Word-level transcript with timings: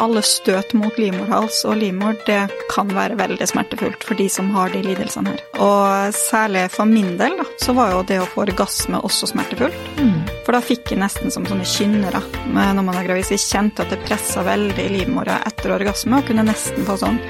alle 0.00 0.22
støt 0.24 0.72
mot 0.78 0.96
livmorhals 0.98 1.60
og 1.68 1.76
livmor, 1.80 2.16
det 2.26 2.40
kan 2.72 2.88
være 2.94 3.18
veldig 3.20 3.46
smertefullt 3.50 4.04
for 4.06 4.18
de 4.18 4.28
som 4.32 4.48
har 4.54 4.72
de 4.72 4.82
lidelsene 4.84 5.34
her. 5.34 5.42
Og 5.60 6.16
særlig 6.16 6.66
for 6.72 6.88
min 6.88 7.14
del, 7.20 7.36
da, 7.40 7.46
så 7.60 7.74
var 7.76 7.92
jo 7.94 8.02
det 8.08 8.20
å 8.22 8.28
få 8.30 8.44
orgasme 8.46 9.00
også 9.04 9.30
smertefullt. 9.34 9.76
Mm. 10.00 10.16
For 10.46 10.56
da 10.56 10.62
fikk 10.64 10.94
jeg 10.94 11.02
nesten 11.02 11.32
som 11.34 11.46
sånne 11.48 11.68
kynnere 11.68 12.22
når 12.50 12.82
man 12.82 12.96
er 12.96 13.06
gravid. 13.06 13.28
Så 13.28 13.36
jeg 13.36 13.46
kjente 13.46 13.84
at 13.84 13.92
det 13.92 14.00
pressa 14.06 14.44
veldig 14.46 14.86
i 14.86 14.94
livmora 14.96 15.40
etter 15.48 15.76
orgasme, 15.76 16.20
og 16.20 16.28
kunne 16.30 16.46
nesten 16.48 16.88
få 16.88 16.96
sånn 17.04 17.20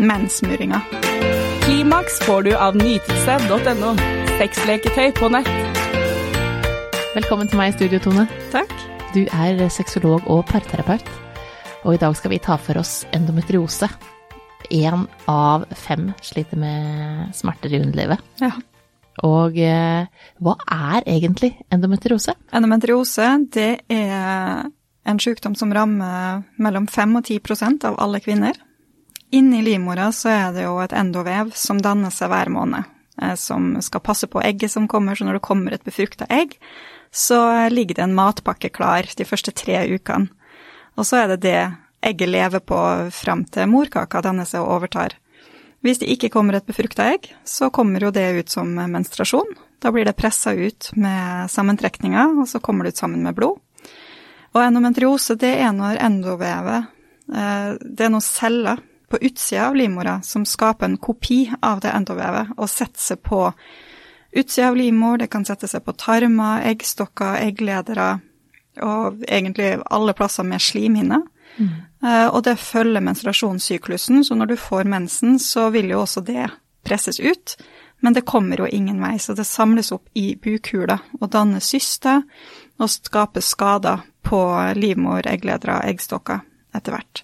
menssmurringer. 0.00 0.84
Klimaks 1.64 2.20
får 2.26 2.48
du 2.48 2.52
av 2.56 2.76
nytelse.no. 2.78 3.96
Sexleketøy 4.40 5.10
på 5.16 5.32
nett. 5.32 5.50
Velkommen 7.16 7.48
til 7.50 7.58
meg 7.60 7.72
i 7.72 7.76
studio, 7.78 7.98
Tone. 8.04 8.28
Takk. 8.52 8.72
Du 9.10 9.24
er 9.26 9.58
sexolog 9.74 10.28
og 10.30 10.44
parterapeut, 10.46 11.08
og 11.84 11.94
i 11.94 12.00
dag 12.00 12.16
skal 12.16 12.34
vi 12.34 12.40
ta 12.42 12.56
for 12.60 12.80
oss 12.80 13.04
endometriose. 13.16 13.88
Én 14.70 15.06
av 15.30 15.64
fem 15.74 16.10
sliter 16.22 16.60
med 16.60 17.30
smerter 17.34 17.72
i 17.72 17.80
underlivet. 17.80 18.20
Ja. 18.42 18.52
Og 19.26 19.56
eh, 19.58 20.04
hva 20.40 20.54
er 20.70 21.04
egentlig 21.08 21.54
endometriose? 21.72 22.36
Endometriose 22.54 23.26
det 23.52 23.70
er 23.90 24.68
en 25.08 25.20
sykdom 25.20 25.56
som 25.58 25.72
rammer 25.74 26.44
mellom 26.60 26.86
5 26.88 27.16
og 27.18 27.24
10% 27.24 27.88
av 27.88 27.98
alle 28.00 28.20
kvinner. 28.22 28.56
Inni 29.32 29.62
livmora 29.64 30.10
så 30.14 30.30
er 30.32 30.54
det 30.54 30.64
jo 30.66 30.78
et 30.82 30.94
endovev 30.96 31.52
som 31.56 31.80
danner 31.82 32.12
seg 32.14 32.32
hver 32.32 32.50
måned, 32.52 32.84
eh, 33.22 33.36
som 33.40 33.72
skal 33.82 34.04
passe 34.04 34.28
på 34.28 34.42
egget 34.44 34.72
som 34.72 34.88
kommer. 34.88 35.16
Så 35.16 35.24
når 35.24 35.40
det 35.40 35.46
kommer 35.48 35.74
et 35.74 35.86
befrukta 35.86 36.28
egg, 36.28 36.58
så 37.10 37.68
ligger 37.72 37.96
det 37.96 38.04
en 38.06 38.14
matpakke 38.14 38.70
klar 38.70 39.08
de 39.16 39.26
første 39.26 39.56
tre 39.56 39.82
ukene. 39.90 40.28
Og 40.98 41.06
så 41.06 41.22
er 41.22 41.32
det 41.32 41.42
det 41.44 41.60
egget 42.00 42.32
lever 42.32 42.62
på 42.64 42.78
fram 43.12 43.44
til 43.44 43.68
morkaka 43.70 44.22
danner 44.24 44.48
seg 44.48 44.64
og 44.64 44.78
overtar. 44.78 45.16
Hvis 45.84 46.00
det 46.00 46.10
ikke 46.12 46.30
kommer 46.32 46.56
et 46.56 46.66
befrukta 46.68 47.06
egg, 47.14 47.30
så 47.44 47.70
kommer 47.72 48.04
jo 48.04 48.12
det 48.12 48.26
ut 48.36 48.52
som 48.52 48.68
menstruasjon. 48.68 49.54
Da 49.80 49.92
blir 49.92 50.04
det 50.04 50.16
pressa 50.18 50.52
ut 50.52 50.90
med 51.00 51.48
sammentrekninger, 51.50 52.36
og 52.40 52.48
så 52.48 52.60
kommer 52.60 52.84
det 52.84 52.94
ut 52.94 53.00
sammen 53.00 53.24
med 53.24 53.36
blod. 53.36 53.60
Og 54.52 54.60
endometriose, 54.64 55.38
det 55.40 55.54
er 55.62 55.72
når 55.72 56.00
endovevet 56.02 56.88
eh, 57.32 57.76
Det 57.80 58.06
er 58.06 58.10
noen 58.10 58.24
celler 58.24 58.80
på 59.10 59.18
utsida 59.22 59.68
av 59.68 59.76
livmora 59.78 60.20
som 60.26 60.44
skaper 60.46 60.86
en 60.86 60.98
kopi 60.98 61.44
av 61.62 61.80
det 61.82 61.92
endovevet 61.94 62.52
og 62.56 62.70
setter 62.70 63.02
seg 63.02 63.22
på 63.26 63.48
utsida 64.30 64.68
av 64.68 64.76
livmor, 64.78 65.18
det 65.18 65.30
kan 65.30 65.46
sette 65.46 65.66
seg 65.70 65.82
på 65.82 65.94
tarmer, 65.98 66.62
eggstokker, 66.70 67.40
eggledere 67.42 68.20
og 68.82 69.24
egentlig 69.28 69.78
alle 69.90 70.14
plasser 70.16 70.46
med 70.46 70.62
slimhinne. 70.62 71.20
Mm. 71.56 71.70
Eh, 72.06 72.26
og 72.28 72.44
det 72.46 72.56
følger 72.60 73.04
menstruasjonssyklusen, 73.04 74.24
så 74.24 74.34
når 74.34 74.52
du 74.52 74.56
får 74.56 74.84
mensen, 74.84 75.38
så 75.38 75.68
vil 75.70 75.90
jo 75.90 76.02
også 76.04 76.22
det 76.24 76.48
presses 76.86 77.20
ut. 77.20 77.56
Men 78.00 78.16
det 78.16 78.24
kommer 78.24 78.62
jo 78.62 78.66
ingen 78.66 79.00
vei, 79.02 79.18
så 79.18 79.34
det 79.36 79.44
samles 79.44 79.92
opp 79.92 80.08
i 80.16 80.32
bukhula 80.40 80.98
og 81.20 81.28
danner 81.34 81.60
syster 81.60 82.22
og 82.80 82.88
skaper 82.88 83.44
skader 83.44 84.06
på 84.24 84.40
livmor, 84.76 85.26
eggledere, 85.28 85.76
og 85.80 85.90
eggstokker 85.90 86.40
etter 86.76 86.96
hvert. 86.96 87.22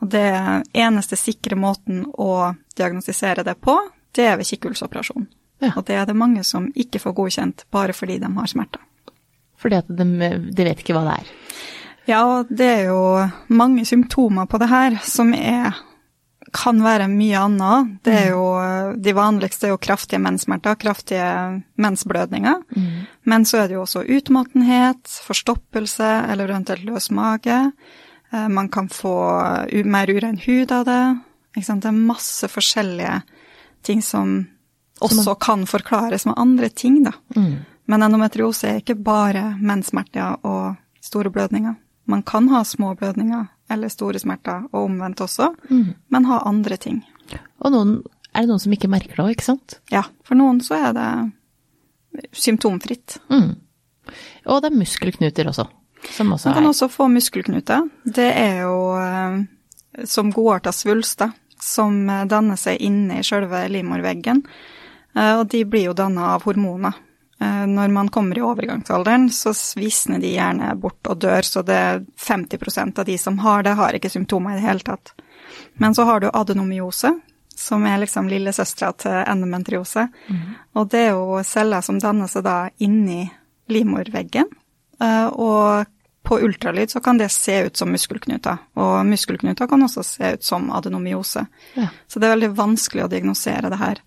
Og 0.00 0.08
det 0.14 0.30
eneste 0.72 1.18
sikre 1.18 1.58
måten 1.58 2.06
å 2.14 2.54
diagnostisere 2.78 3.44
det 3.44 3.58
på, 3.60 3.76
det 4.16 4.30
er 4.30 4.38
ved 4.40 4.48
kikkhullsoperasjon. 4.48 5.26
Ja. 5.60 5.74
Og 5.74 5.84
det 5.88 5.98
er 5.98 6.06
det 6.06 6.16
mange 6.16 6.44
som 6.46 6.70
ikke 6.78 7.02
får 7.02 7.16
godkjent 7.18 7.64
bare 7.74 7.96
fordi 7.96 8.20
de 8.22 8.30
har 8.32 8.48
smerter. 8.48 8.80
Fordi 9.58 9.80
at 9.80 9.90
de, 9.90 10.06
de 10.54 10.66
vet 10.66 10.80
ikke 10.82 10.94
hva 10.96 11.04
det 11.08 11.18
er. 11.18 11.34
Ja, 12.08 12.22
det 12.48 12.66
er 12.66 12.84
jo 12.88 13.02
mange 13.52 13.84
symptomer 13.84 14.48
på 14.48 14.60
det 14.62 14.70
her 14.70 14.96
som 15.04 15.34
er 15.36 15.76
kan 16.54 16.80
være 16.80 17.08
mye 17.12 17.36
annet. 17.44 17.94
Det 18.06 18.14
er 18.14 18.28
jo, 18.32 18.44
de 18.96 19.14
vanligste 19.16 19.68
er 19.68 19.74
jo 19.74 19.80
kraftige 19.82 20.20
menssmerter, 20.22 20.78
kraftige 20.80 21.28
mensblødninger. 21.80 22.62
Mm. 22.76 23.06
Men 23.28 23.44
så 23.44 23.62
er 23.62 23.68
det 23.68 23.76
jo 23.76 23.84
også 23.84 24.04
utmattenhet, 24.16 25.02
forstoppelse 25.26 26.08
eller 26.32 26.48
eventuelt 26.48 26.86
løs 26.88 27.10
mage. 27.12 27.58
Eh, 28.32 28.48
Man 28.48 28.68
kan 28.68 28.88
få 28.88 29.14
mer 29.84 30.08
urein 30.08 30.40
hud 30.46 30.72
av 30.72 30.86
det. 30.88 31.02
Det 31.58 31.90
er 31.90 31.96
masse 31.96 32.48
forskjellige 32.48 33.22
ting 33.82 34.02
som 34.02 34.46
også 35.00 35.34
kan 35.40 35.66
forklares 35.66 36.26
med 36.26 36.38
andre 36.38 36.68
ting, 36.68 37.02
da. 37.04 37.12
Mm. 37.36 37.64
Men 37.88 38.04
endometriose 38.04 38.68
er 38.68 38.80
ikke 38.82 38.98
bare 39.02 39.54
menssmerter 39.60 40.36
og 40.44 40.76
store 41.00 41.30
blødninger. 41.32 41.76
Man 42.08 42.22
kan 42.22 42.48
ha 42.52 42.62
små 42.64 42.94
blødninger 42.96 43.46
eller 43.70 43.88
store 43.92 44.20
smerter, 44.20 44.62
og 44.72 44.84
omvendt 44.88 45.20
også, 45.20 45.50
Mm. 45.70 45.94
men 46.08 46.24
ha 46.24 46.38
andre 46.48 46.76
ting. 46.76 47.02
Og 47.60 47.72
noen, 47.72 48.02
er 48.34 48.40
det 48.44 48.48
noen 48.48 48.60
som 48.60 48.72
ikke 48.72 48.88
merker 48.88 49.16
det 49.16 49.24
òg, 49.24 49.30
ikke 49.36 49.44
sant? 49.44 49.78
Ja, 49.92 50.02
for 50.24 50.34
noen 50.34 50.60
så 50.64 50.74
er 50.88 50.92
det 50.96 51.08
symptomfritt. 52.32 53.18
Mm. 53.30 53.56
Og 54.48 54.62
det 54.62 54.70
er 54.70 54.78
muskelknuter 54.78 55.50
også, 55.50 55.66
som 56.14 56.32
også 56.32 56.48
Man 56.48 56.54
kan 56.58 56.64
er 56.64 56.72
også 56.72 56.88
få 56.90 57.08
muskelknuter. 57.12 57.88
Det 58.04 58.30
er 58.32 58.62
jo 58.62 58.78
eh, 58.96 60.04
som 60.08 60.32
godarta 60.32 60.72
svulster 60.72 61.32
som 61.60 62.08
eh, 62.08 62.24
danner 62.30 62.56
seg 62.56 62.80
inne 62.80 63.18
i 63.20 63.26
sjølve 63.26 63.66
livmorveggen, 63.72 64.42
eh, 65.16 65.34
og 65.38 65.48
de 65.52 65.64
blir 65.64 65.88
jo 65.90 65.96
danna 65.98 66.34
av 66.36 66.46
hormoner. 66.48 66.94
Eh, 67.40 67.66
Når 67.66 67.88
man 67.92 68.08
kommer 68.08 68.38
i 68.38 68.42
overgangsalderen, 68.42 69.28
så 69.30 69.52
visner 69.78 70.18
de 70.18 70.34
gjerne 70.34 70.72
bort 70.80 71.06
og 71.06 71.18
dør, 71.20 71.42
så 71.42 71.62
det 71.64 71.74
er 71.76 72.04
50% 72.18 72.98
av 72.98 73.04
de 73.06 73.18
som 73.18 73.38
har 73.38 73.62
det, 73.62 73.76
har 73.78 73.92
ikke 73.94 74.10
symptomer 74.10 74.52
i 74.52 74.60
det 74.60 74.66
hele 74.66 74.80
tatt. 74.86 75.12
Men 75.78 75.94
så 75.94 76.04
har 76.04 76.20
du 76.20 76.30
adenomyose, 76.32 77.12
som 77.58 77.86
er 77.86 77.98
liksom 77.98 78.28
lillesøstera 78.30 78.92
til 78.96 79.22
endometriose. 79.26 80.08
Og 80.74 80.88
det 80.90 80.98
er 81.08 81.10
jo 81.16 81.40
celler 81.42 81.80
som 81.82 81.98
danner 81.98 82.26
seg 82.30 82.44
da 82.44 82.68
inni 82.78 83.30
livmorveggen. 83.68 84.46
Eh, 85.00 85.26
Og 85.26 85.86
på 86.28 86.36
ultralyd 86.44 86.90
så 86.90 87.00
kan 87.00 87.16
det 87.18 87.30
se 87.32 87.62
ut 87.66 87.76
som 87.76 87.88
muskelknuter, 87.90 88.58
og 88.76 89.06
muskelknuter 89.06 89.66
kan 89.68 89.80
også 89.82 90.02
se 90.04 90.32
ut 90.34 90.44
som 90.44 90.70
adenomyose. 90.70 91.46
Ja. 91.74 91.86
Så 92.06 92.20
det 92.20 92.28
er 92.28 92.34
veldig 92.36 92.50
vanskelig 92.58 93.04
å 93.06 93.08
diagnosere 93.08 93.70
det 93.70 93.78
her. 93.78 94.00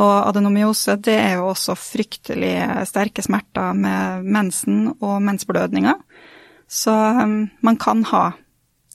Og 0.00 0.12
adenomyose 0.28 0.96
det 1.04 1.14
er 1.20 1.34
jo 1.36 1.50
også 1.50 1.74
fryktelig 1.76 2.54
sterke 2.88 3.22
smerter 3.22 3.74
med 3.76 4.24
mensen 4.24 4.86
og 5.00 5.18
mensblødninger. 5.22 5.98
Så 6.68 6.92
um, 7.20 7.50
man 7.60 7.76
kan 7.76 8.04
ha 8.08 8.30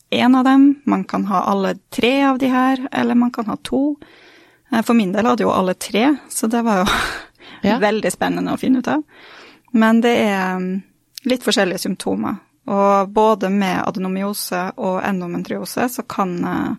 én 0.10 0.38
av 0.40 0.44
dem, 0.48 0.82
man 0.86 1.04
kan 1.04 1.26
ha 1.30 1.44
alle 1.52 1.76
tre 1.94 2.24
av 2.26 2.40
de 2.42 2.48
her, 2.50 2.88
eller 2.92 3.16
man 3.16 3.32
kan 3.32 3.46
ha 3.46 3.58
to. 3.64 3.98
Eh, 4.72 4.82
For 4.82 4.94
min 4.98 5.12
del 5.14 5.28
hadde 5.28 5.44
jo 5.46 5.52
alle 5.54 5.74
tre, 5.76 6.16
så 6.30 6.48
det 6.48 6.64
var 6.66 6.84
jo 6.84 6.90
Ja. 7.64 7.78
veldig 7.82 8.12
spennende 8.14 8.54
å 8.54 8.58
finne 8.62 8.80
ut 8.80 8.88
av. 8.88 9.04
Men 9.74 10.02
det 10.02 10.12
er 10.28 10.56
um, 10.58 10.82
litt 11.26 11.44
forskjellige 11.46 11.80
symptomer. 11.86 12.36
Og 12.68 13.10
både 13.16 13.50
med 13.50 13.80
adenomyose 13.88 14.60
og 14.78 15.00
endometriose 15.08 15.88
så 15.90 16.04
kan 16.04 16.34
eh, 16.46 16.74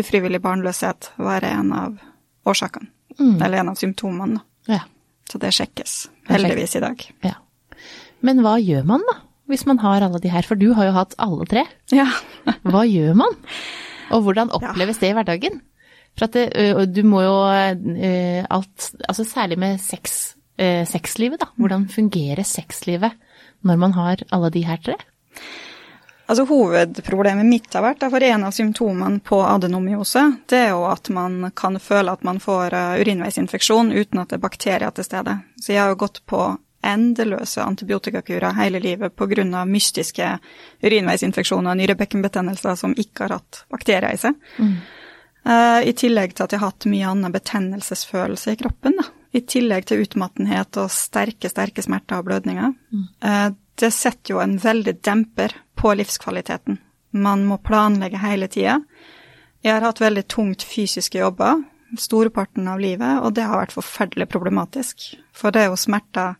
ufrivillig 0.00 0.40
barnløshet 0.42 1.12
være 1.16 1.52
en 1.60 1.72
av 1.72 1.98
årsakene. 2.48 2.90
Mm. 3.18 3.36
Eller 3.42 3.58
en 3.62 3.72
av 3.72 3.78
symptomene. 3.80 4.40
Ja. 4.70 4.82
Så 5.30 5.38
det 5.42 5.50
sjekkes, 5.56 5.94
heldigvis 6.30 6.76
i 6.78 6.84
dag. 6.84 7.02
ja. 7.26 7.34
Men 8.24 8.40
hva 8.42 8.56
gjør 8.58 8.82
man 8.88 9.04
da, 9.06 9.12
hvis 9.46 9.62
man 9.68 9.78
har 9.78 10.02
alle 10.02 10.18
de 10.18 10.30
her? 10.32 10.42
For 10.42 10.58
du 10.58 10.72
har 10.74 10.88
jo 10.88 10.94
hatt 10.96 11.14
alle 11.22 11.44
tre. 11.46 11.62
Ja. 11.94 12.08
Hva 12.66 12.82
gjør 12.88 13.14
man? 13.20 13.36
Og 14.10 14.24
hvordan 14.26 14.50
oppleves 14.56 14.98
det 14.98 15.12
i 15.12 15.14
hverdagen? 15.14 15.60
For 16.18 16.26
at 16.26 16.34
det, 16.34 16.48
du 16.90 17.02
må 17.06 17.22
jo 17.22 17.36
alt 17.46 18.88
Altså 19.06 19.22
særlig 19.28 19.58
med 19.62 19.78
sex, 19.78 20.34
sexlivet, 20.58 21.38
da. 21.38 21.46
Hvordan 21.60 21.86
fungerer 21.92 22.42
sexlivet 22.42 23.14
når 23.62 23.78
man 23.86 23.94
har 23.94 24.24
alle 24.34 24.50
de 24.50 24.64
her 24.66 24.82
tre? 24.82 24.98
Altså 26.28 26.44
Hovedproblemet 26.44 27.46
mitt 27.48 27.72
har 27.72 27.86
vært, 27.86 28.04
for 28.12 28.24
en 28.24 28.42
av 28.44 28.52
symptomene 28.52 29.22
på 29.24 29.40
adenomyose, 29.48 30.24
det 30.52 30.58
er 30.66 30.70
jo 30.74 30.82
at 30.84 31.08
man 31.14 31.46
kan 31.56 31.78
føle 31.80 32.12
at 32.12 32.24
man 32.26 32.40
får 32.42 32.74
eh, 32.76 32.96
urinveisinfeksjon 33.00 33.94
uten 33.94 34.20
at 34.20 34.28
det 34.28 34.36
er 34.36 34.42
bakterier 34.42 34.92
til 34.92 35.06
stede. 35.06 35.38
Så 35.56 35.72
jeg 35.72 35.80
har 35.80 35.94
jo 35.94 36.02
gått 36.04 36.20
på 36.28 36.42
endeløse 36.84 37.64
antibiotikakurer 37.64 38.54
hele 38.60 38.80
livet 38.80 39.16
pga. 39.16 39.64
mystiske 39.64 40.28
urinveisinfeksjoner 40.84 41.72
og 41.72 41.80
nyrebekkenbetennelser 41.80 42.76
som 42.76 42.94
ikke 42.94 43.24
har 43.24 43.38
hatt 43.38 43.64
bakterier 43.72 44.12
i 44.12 44.20
seg. 44.20 44.36
Eh, 45.48 45.88
I 45.88 45.94
tillegg 45.96 46.34
til 46.34 46.44
at 46.44 46.52
jeg 46.52 46.60
har 46.60 46.74
hatt 46.74 46.88
mye 46.92 47.08
annen 47.08 47.32
betennelsesfølelse 47.32 48.52
i 48.52 48.60
kroppen. 48.60 48.98
Da. 49.00 49.08
I 49.32 49.42
tillegg 49.48 49.88
til 49.88 50.04
utmattenhet 50.04 50.76
og 50.80 50.92
sterke, 50.92 51.48
sterke 51.48 51.84
smerter 51.84 52.20
og 52.20 52.28
blødninger. 52.28 52.76
Eh, 53.24 53.48
det 53.78 53.90
setter 53.94 54.34
jo 54.34 54.42
en 54.42 54.56
veldig 54.58 54.96
demper 55.06 55.54
på 55.78 55.94
livskvaliteten. 55.96 56.80
Man 57.16 57.46
må 57.48 57.60
planlegge 57.64 58.20
hele 58.20 58.50
tida. 58.52 58.80
Jeg 59.64 59.74
har 59.74 59.86
hatt 59.86 60.02
veldig 60.02 60.26
tungt 60.30 60.66
fysiske 60.66 61.20
jobber 61.22 61.62
storparten 61.96 62.68
av 62.68 62.80
livet, 62.80 63.20
og 63.22 63.32
det 63.36 63.46
har 63.48 63.62
vært 63.62 63.76
forferdelig 63.76 64.28
problematisk. 64.30 65.12
For 65.32 65.54
det 65.54 65.64
er 65.64 65.70
jo 65.70 65.80
smerter 65.80 66.36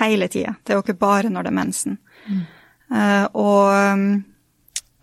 hele 0.00 0.28
tida. 0.32 0.56
Det 0.62 0.74
er 0.74 0.80
jo 0.80 0.84
ikke 0.84 1.00
bare 1.00 1.30
når 1.32 1.46
det 1.46 1.52
er 1.52 1.60
mensen. 1.60 2.00
Eh, 2.90 3.26
og 3.38 3.70
um, 3.70 4.08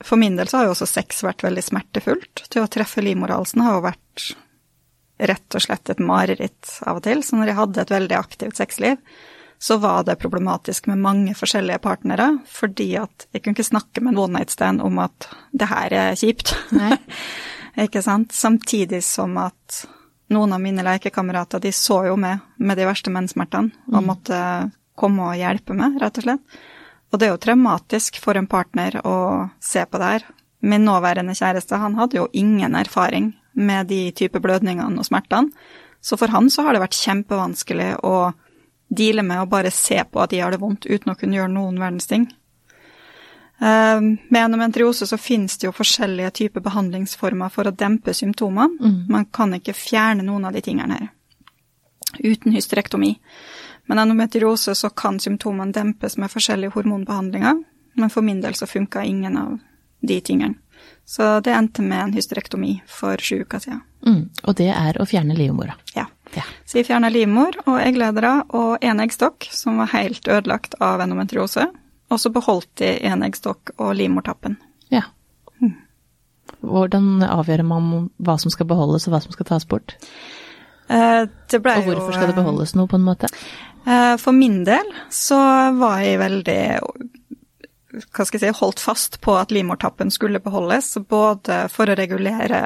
for 0.04 0.22
min 0.22 0.38
del 0.38 0.50
så 0.50 0.60
har 0.60 0.68
jo 0.68 0.76
også 0.76 0.90
sex 0.90 1.24
vært 1.26 1.46
veldig 1.46 1.64
smertefullt. 1.66 2.46
Til 2.52 2.64
å 2.66 2.72
treffe 2.72 3.04
livmorhalsen 3.04 3.64
har 3.66 3.78
jo 3.78 3.88
vært 3.88 4.28
rett 5.18 5.58
og 5.58 5.64
slett 5.64 5.90
et 5.90 6.04
mareritt 6.04 6.76
av 6.86 7.00
og 7.00 7.08
til. 7.08 7.24
Så 7.26 7.40
når 7.40 7.52
jeg 7.52 7.60
hadde 7.62 7.84
et 7.84 7.96
veldig 7.96 8.20
aktivt 8.20 8.62
sexliv, 8.62 9.02
så 9.60 9.78
var 9.82 10.04
det 10.06 10.20
problematisk 10.22 10.88
med 10.88 11.02
mange 11.02 11.34
forskjellige 11.38 11.82
partnere, 11.82 12.30
fordi 12.46 12.92
at 13.02 13.28
jeg 13.34 13.42
kunne 13.42 13.58
ikke 13.58 13.72
snakke 13.72 14.04
med 14.04 14.14
en 14.14 14.24
one 14.26 14.38
night 14.38 14.54
stand 14.54 14.84
om 14.86 15.00
at 15.02 15.30
det 15.52 15.70
her 15.72 15.94
er 15.94 16.18
kjipt. 16.20 16.54
ikke 17.88 18.04
sant? 18.06 18.36
Samtidig 18.38 19.02
som 19.06 19.38
at 19.42 19.84
noen 20.34 20.54
av 20.54 20.62
mine 20.62 20.86
lekekamerater, 20.86 21.64
de 21.64 21.72
så 21.74 22.04
jo 22.10 22.18
med 22.20 22.44
med 22.58 22.78
de 22.78 22.86
verste 22.86 23.14
menssmertene 23.14 23.74
og 23.90 24.02
mm. 24.02 24.08
måtte 24.08 24.40
komme 24.98 25.32
og 25.32 25.40
hjelpe 25.40 25.78
meg, 25.78 25.98
rett 26.02 26.22
og 26.22 26.28
slett. 26.28 26.58
Og 27.12 27.20
det 27.20 27.28
er 27.28 27.34
jo 27.34 27.42
traumatisk 27.42 28.18
for 28.20 28.38
en 28.38 28.50
partner 28.50 29.00
å 29.08 29.18
se 29.64 29.86
på 29.86 30.00
det 30.02 30.14
her. 30.14 30.26
Min 30.68 30.86
nåværende 30.86 31.36
kjæreste, 31.38 31.80
han 31.80 31.96
hadde 31.96 32.20
jo 32.20 32.30
ingen 32.36 32.76
erfaring 32.76 33.32
med 33.58 33.88
de 33.90 34.10
type 34.18 34.42
blødningene 34.42 35.00
og 35.00 35.08
smertene, 35.08 35.54
så 36.02 36.18
for 36.20 36.30
han 36.30 36.50
så 36.54 36.66
har 36.66 36.76
det 36.76 36.84
vært 36.84 36.98
kjempevanskelig 37.00 37.96
å 38.06 38.32
deale 38.88 39.24
med 39.24 39.42
å 39.42 39.50
bare 39.50 39.72
se 39.72 40.00
på 40.04 40.22
at 40.24 40.32
de 40.32 40.42
har 40.42 40.54
det 40.54 40.62
vondt, 40.62 40.86
uten 40.86 41.12
å 41.12 41.18
kunne 41.20 41.40
gjøre 41.40 41.54
noen 41.54 41.80
verdens 41.80 42.08
ting. 42.08 42.28
Uh, 43.58 44.00
med 44.30 44.44
endometriose 44.44 45.08
så 45.10 45.18
finnes 45.18 45.58
det 45.58 45.66
jo 45.66 45.74
forskjellige 45.74 46.34
typer 46.44 46.62
behandlingsformer 46.66 47.50
for 47.54 47.68
å 47.68 47.76
dempe 47.76 48.14
symptomene. 48.14 48.78
Mm. 48.80 49.00
Man 49.10 49.30
kan 49.34 49.56
ikke 49.58 49.76
fjerne 49.76 50.26
noen 50.26 50.46
av 50.46 50.58
de 50.58 50.64
tingene 50.66 51.00
her 51.00 51.08
uten 52.24 52.52
hysterektomi. 52.56 53.20
Men 53.86 54.00
endometriose 54.00 54.76
så 54.76 54.90
kan 54.90 55.20
symptomene 55.20 55.72
dempes 55.72 56.18
med 56.18 56.32
forskjellige 56.32 56.76
hormonbehandlinger, 56.76 57.60
men 57.94 58.10
for 58.10 58.26
min 58.26 58.42
del 58.42 58.56
så 58.56 58.68
funka 58.68 59.04
ingen 59.04 59.38
av 59.38 59.60
de 60.02 60.22
tingene. 60.22 60.56
Så 61.06 61.40
det 61.40 61.54
endte 61.56 61.82
med 61.82 62.04
en 62.04 62.14
hysterektomi 62.14 62.82
for 62.88 63.18
sju 63.18 63.42
uker 63.42 63.60
siden. 63.60 63.82
Mm, 64.06 64.24
og 64.44 64.56
det 64.60 64.70
er 64.76 65.00
å 65.02 65.08
fjerne 65.08 65.36
livmora? 65.36 65.78
Ja. 65.96 66.06
Ja. 66.36 66.44
Så 66.66 66.80
jeg 66.80 66.88
fjerna 66.90 67.10
livmor 67.14 67.56
og 67.66 67.78
eggledere 67.82 68.34
og 68.58 68.84
en 68.84 69.04
eggstokk 69.04 69.48
som 69.54 69.80
var 69.82 69.94
helt 69.94 70.28
ødelagt 70.28 70.76
av 70.84 71.04
endometriose. 71.04 71.68
Og 72.08 72.22
så 72.22 72.32
beholdt 72.32 72.70
de 72.80 72.94
en 73.08 73.24
eggstokk 73.26 73.74
og 73.78 73.94
livmortappen. 74.00 74.56
Ja. 74.94 75.04
Mm. 75.60 75.76
Hvordan 76.64 77.24
avgjør 77.28 77.64
man 77.68 78.10
hva 78.18 78.38
som 78.40 78.54
skal 78.54 78.70
beholdes 78.70 79.08
og 79.08 79.16
hva 79.16 79.24
som 79.24 79.36
skal 79.36 79.50
tas 79.50 79.68
bort? 79.68 79.98
Eh, 80.88 81.24
og 81.28 81.88
hvorfor 81.88 82.14
skal 82.16 82.32
det 82.32 82.38
beholdes 82.38 82.76
noe, 82.78 82.88
på 82.88 82.96
en 82.96 83.08
måte? 83.08 83.30
Eh, 83.84 84.16
for 84.22 84.36
min 84.36 84.62
del 84.68 84.88
så 85.14 85.40
var 85.76 86.00
jeg 86.04 86.22
veldig 86.22 86.62
hva 87.98 88.26
skal 88.28 88.38
jeg 88.38 88.54
si, 88.54 88.60
holdt 88.60 88.82
fast 88.84 89.20
på 89.24 89.34
at 89.40 89.52
livmortappen 89.56 90.12
skulle 90.14 90.42
beholdes, 90.44 90.92
både 91.10 91.64
for 91.74 91.90
å 91.90 91.98
regulere 91.98 92.60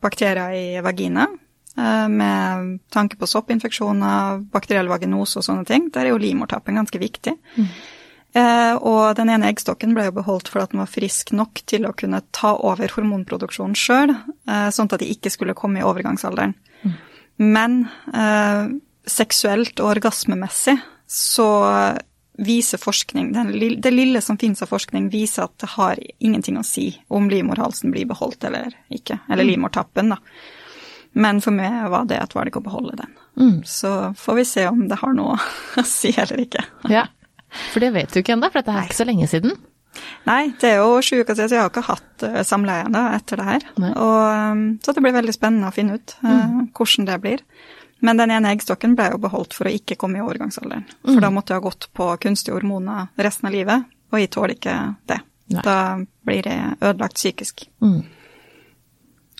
bakterier 0.00 0.54
i 0.56 0.82
vagina, 0.84 1.26
eh, 1.28 1.49
med 2.10 2.74
tanke 2.92 3.16
på 3.16 3.28
soppinfeksjoner, 3.30 4.42
bakteriell 4.52 4.90
vaginose 4.90 5.40
og 5.40 5.46
sånne 5.46 5.64
ting. 5.68 5.88
Der 5.94 6.06
er 6.06 6.14
jo 6.14 6.20
livmortappen 6.20 6.76
ganske 6.80 7.00
viktig. 7.00 7.34
Mm. 7.56 7.70
Og 8.86 9.16
den 9.18 9.32
ene 9.32 9.48
eggstokken 9.50 9.94
ble 9.96 10.04
jo 10.06 10.16
beholdt 10.20 10.50
for 10.52 10.62
at 10.62 10.70
den 10.70 10.82
var 10.82 10.90
frisk 10.92 11.32
nok 11.34 11.62
til 11.70 11.88
å 11.88 11.94
kunne 11.98 12.20
ta 12.36 12.52
over 12.68 12.92
hormonproduksjonen 12.94 13.74
sjøl, 13.78 14.12
sånn 14.46 14.90
at 14.92 15.00
de 15.02 15.08
ikke 15.10 15.32
skulle 15.34 15.56
komme 15.58 15.80
i 15.80 15.86
overgangsalderen. 15.86 16.54
Mm. 16.84 16.94
Men 17.56 17.80
seksuelt 19.08 19.80
og 19.82 19.96
orgasmemessig 19.96 20.76
så 21.10 21.50
viser 22.40 22.80
forskning, 22.80 23.34
det 23.82 23.90
lille 23.92 24.22
som 24.24 24.38
finnes 24.40 24.62
av 24.64 24.70
forskning, 24.70 25.10
viser 25.12 25.44
at 25.44 25.56
det 25.60 25.74
har 25.74 25.98
ingenting 26.22 26.56
å 26.56 26.64
si 26.64 26.86
om 27.12 27.26
livmorhalsen 27.28 27.90
blir 27.92 28.06
beholdt 28.08 28.46
eller 28.48 28.72
ikke. 28.88 29.18
Eller 29.26 29.44
mm. 29.44 29.50
livmortappen, 29.50 30.14
da. 30.14 30.22
Men 31.12 31.40
for 31.42 31.54
meg 31.54 31.88
var 31.90 32.06
det 32.10 32.20
et 32.20 32.36
valg 32.36 32.56
å 32.56 32.62
beholde 32.64 32.98
den. 33.00 33.16
Mm. 33.40 33.56
Så 33.66 34.12
får 34.18 34.38
vi 34.38 34.44
se 34.46 34.66
om 34.68 34.84
det 34.90 35.00
har 35.00 35.16
noe 35.16 35.38
å 35.80 35.86
si 35.86 36.12
eller 36.16 36.44
ikke. 36.44 36.64
Ja, 36.92 37.08
For 37.72 37.82
det 37.82 37.90
vet 37.96 38.14
du 38.14 38.20
ikke 38.20 38.36
ennå, 38.36 38.50
for 38.50 38.60
dette 38.60 38.76
er 38.76 38.86
ikke 38.86 39.00
så 39.00 39.08
lenge 39.08 39.26
siden. 39.30 39.56
Nei, 40.28 40.52
det 40.62 40.68
er 40.70 40.84
jo 40.84 41.00
sju 41.02 41.16
uker 41.18 41.34
siden, 41.34 41.50
så 41.50 41.56
jeg 41.56 41.64
har 41.64 41.72
ikke 41.72 41.88
hatt 41.88 42.24
samleie 42.46 42.86
ennå 42.86 43.02
etter 43.16 43.40
det 43.40 43.46
her. 43.48 43.64
Og, 43.90 44.20
um, 44.54 44.62
så 44.84 44.94
det 44.94 45.02
blir 45.02 45.16
veldig 45.16 45.34
spennende 45.34 45.70
å 45.70 45.74
finne 45.74 45.98
ut 45.98 46.14
uh, 46.22 46.30
mm. 46.30 46.60
hvordan 46.78 47.08
det 47.08 47.16
blir. 47.24 47.42
Men 48.06 48.20
den 48.20 48.32
ene 48.32 48.52
eggstokken 48.54 48.94
ble 48.96 49.10
jo 49.12 49.18
beholdt 49.20 49.56
for 49.56 49.68
å 49.68 49.72
ikke 49.74 49.98
komme 50.00 50.20
i 50.20 50.24
overgangsalderen. 50.24 50.86
For 51.02 51.18
mm. 51.18 51.24
da 51.24 51.32
måtte 51.34 51.52
jeg 51.52 51.60
ha 51.60 51.66
gått 51.66 51.90
på 51.96 52.06
kunstige 52.22 52.56
hormoner 52.56 53.10
resten 53.20 53.50
av 53.50 53.56
livet, 53.56 53.90
og 54.10 54.22
jeg 54.22 54.30
tåler 54.32 54.54
ikke 54.56 54.76
det. 55.10 55.18
Nei. 55.50 55.64
Da 55.66 55.76
blir 56.26 56.46
jeg 56.46 56.78
ødelagt 56.78 57.18
psykisk. 57.18 57.66
Mm. 57.82 58.00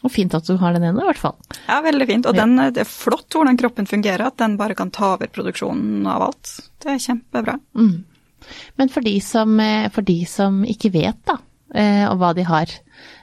Og 0.00 0.12
fint 0.12 0.35
at 0.37 0.47
du 0.49 0.55
har 0.61 0.73
den 0.73 0.87
ene, 0.88 1.02
i 1.02 1.08
hvert 1.11 1.20
fall. 1.20 1.37
Ja, 1.67 1.81
veldig 1.85 2.06
fint. 2.08 2.29
Og 2.29 2.37
den, 2.37 2.56
det 2.73 2.85
er 2.85 2.88
flott 2.88 3.37
hvordan 3.37 3.58
kroppen 3.61 3.88
fungerer, 3.88 4.31
at 4.31 4.38
den 4.41 4.56
bare 4.61 4.76
kan 4.79 4.93
ta 4.94 5.14
over 5.17 5.29
produksjonen 5.29 6.06
av 6.08 6.31
alt. 6.31 6.55
Det 6.81 6.94
er 6.94 7.02
kjempebra. 7.05 7.58
Mm. 7.76 7.99
Men 8.81 8.93
for 8.93 9.05
de, 9.05 9.14
som, 9.20 9.58
eh, 9.61 9.91
for 9.93 10.06
de, 10.06 10.23
som, 10.29 10.62
ikke 10.64 10.93
vet, 10.94 11.19
da, 11.29 11.37
eh, 11.76 12.06
og 12.08 12.17
hva 12.23 12.32
de 12.37 12.47
har, 12.49 12.73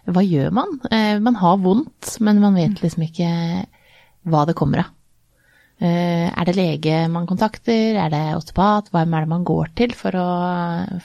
hva 0.06 0.24
gjør 0.24 0.54
man? 0.54 0.78
Eh, 0.92 1.18
man 1.24 1.40
har 1.42 1.58
vondt, 1.64 2.18
men 2.22 2.44
man 2.44 2.58
vet 2.60 2.84
liksom 2.84 3.08
ikke 3.08 3.32
hva 4.28 4.46
det 4.48 4.58
kommer 4.60 4.86
av. 4.86 4.94
Eh, 5.78 6.26
er 6.34 6.48
det 6.50 6.56
lege 6.58 7.04
man 7.14 7.28
kontakter, 7.30 8.00
er 8.02 8.10
det 8.10 8.22
osteopat, 8.34 8.88
hvem 8.90 9.12
er 9.14 9.26
det 9.26 9.30
man 9.30 9.44
går 9.46 9.76
til 9.78 9.92
for 9.94 10.16
å, 10.18 10.30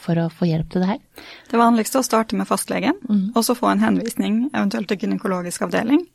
for 0.00 0.16
å, 0.22 0.30
få 0.32 0.48
hjelp 0.48 0.70
til 0.72 0.80
det 0.80 0.88
her? 0.94 1.02
Det 1.50 1.60
vanligste 1.60 2.00
er 2.00 2.06
å 2.06 2.08
starte 2.08 2.38
med 2.40 2.48
fastlegen, 2.48 2.96
mm. 3.04 3.26
og 3.36 3.44
så 3.44 3.56
få 3.58 3.69
en 3.69 3.84
henvisning, 3.84 4.46
eventuelt 4.48 4.88
til 4.88 5.04
gynekologisk 5.04 5.66
avdeling. 5.69 6.06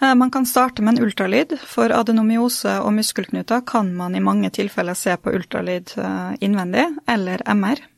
Eh, 0.00 0.14
man 0.16 0.32
kan 0.32 0.48
starte 0.48 0.80
med 0.80 0.96
en 0.96 1.04
ultralyd. 1.04 1.58
For 1.60 1.92
adenomyose 1.92 2.78
og 2.80 2.96
muskelknuter 2.96 3.66
kan 3.68 3.92
man 4.00 4.16
i 4.16 4.24
mange 4.24 4.48
tilfeller 4.48 4.96
se 4.96 5.20
på 5.20 5.36
ultralyd 5.36 5.92
eh, 6.00 6.34
innvendig, 6.40 6.88
eller 7.04 7.44
MR. 7.52 7.88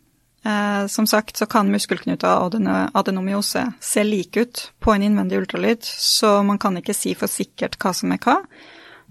Som 0.93 1.07
sagt 1.09 1.39
så 1.41 1.47
kan 1.49 1.71
muskelknuter 1.73 2.43
og 2.45 2.59
adenomyose 3.01 3.63
se 3.81 4.03
like 4.05 4.43
ut 4.43 4.61
på 4.77 4.93
en 4.93 5.07
innvendig 5.07 5.39
ultralyd, 5.39 5.81
så 5.89 6.43
man 6.45 6.59
kan 6.61 6.77
ikke 6.77 6.93
si 6.93 7.15
for 7.17 7.33
sikkert 7.33 7.79
hva 7.81 7.95
som 7.97 8.13
er 8.13 8.21
hva. 8.21 8.43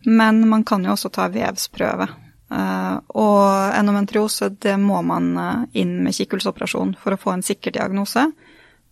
Men 0.06 0.44
man 0.50 0.64
kan 0.64 0.86
jo 0.86 0.94
også 0.96 1.10
ta 1.14 1.28
vevsprøve. 1.32 2.08
Uh, 2.54 3.00
og 3.18 3.74
endometriose, 3.74 4.52
det 4.62 4.76
må 4.78 5.00
man 5.02 5.30
uh, 5.40 5.62
inn 5.74 5.96
med 6.06 6.14
kikkhullsoperasjon 6.14 6.94
for 7.02 7.16
å 7.16 7.20
få 7.20 7.34
en 7.34 7.46
sikker 7.46 7.74
diagnose. 7.74 8.28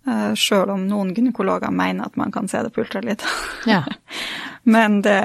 Uh, 0.07 0.31
Sjøl 0.33 0.71
om 0.73 0.87
noen 0.89 1.11
gynekologer 1.13 1.73
mener 1.75 2.09
at 2.09 2.17
man 2.17 2.33
kan 2.33 2.49
se 2.49 2.63
det 2.65 2.71
på 2.73 2.81
ultralyd. 2.85 3.21
Ja. 3.69 3.83
Men 4.75 5.01
det, 5.05 5.19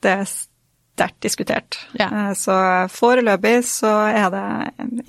det, 0.00 0.14
er 0.22 0.30
sterkt 0.30 1.20
diskutert. 1.26 1.76
Ja. 1.98 2.08
Så 2.38 2.54
foreløpig 2.92 3.58
så 3.68 3.92
er 4.08 4.30
det 4.32 4.46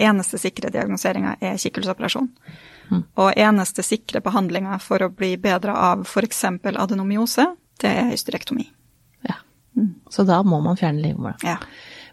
eneste 0.03 0.39
sikre 0.41 0.71
diagnoseringa 0.73 1.37
er 1.39 1.55
kikkhullsoperasjon. 1.61 2.27
Mm. 2.91 3.03
Og 3.19 3.31
eneste 3.35 3.83
sikre 3.83 4.19
behandlinga 4.23 4.79
for 4.83 5.03
å 5.03 5.11
bli 5.11 5.35
bedre 5.39 5.75
av 5.75 6.03
f.eks. 6.07 6.43
adenomyose, 6.75 7.47
det 7.79 7.93
er 8.01 8.11
hysterektomi. 8.11 8.67
Så 10.13 10.25
da 10.27 10.41
må 10.43 10.59
man 10.63 10.79
fjerne 10.79 11.03
livmora. 11.03 11.37
Ja. 11.45 11.57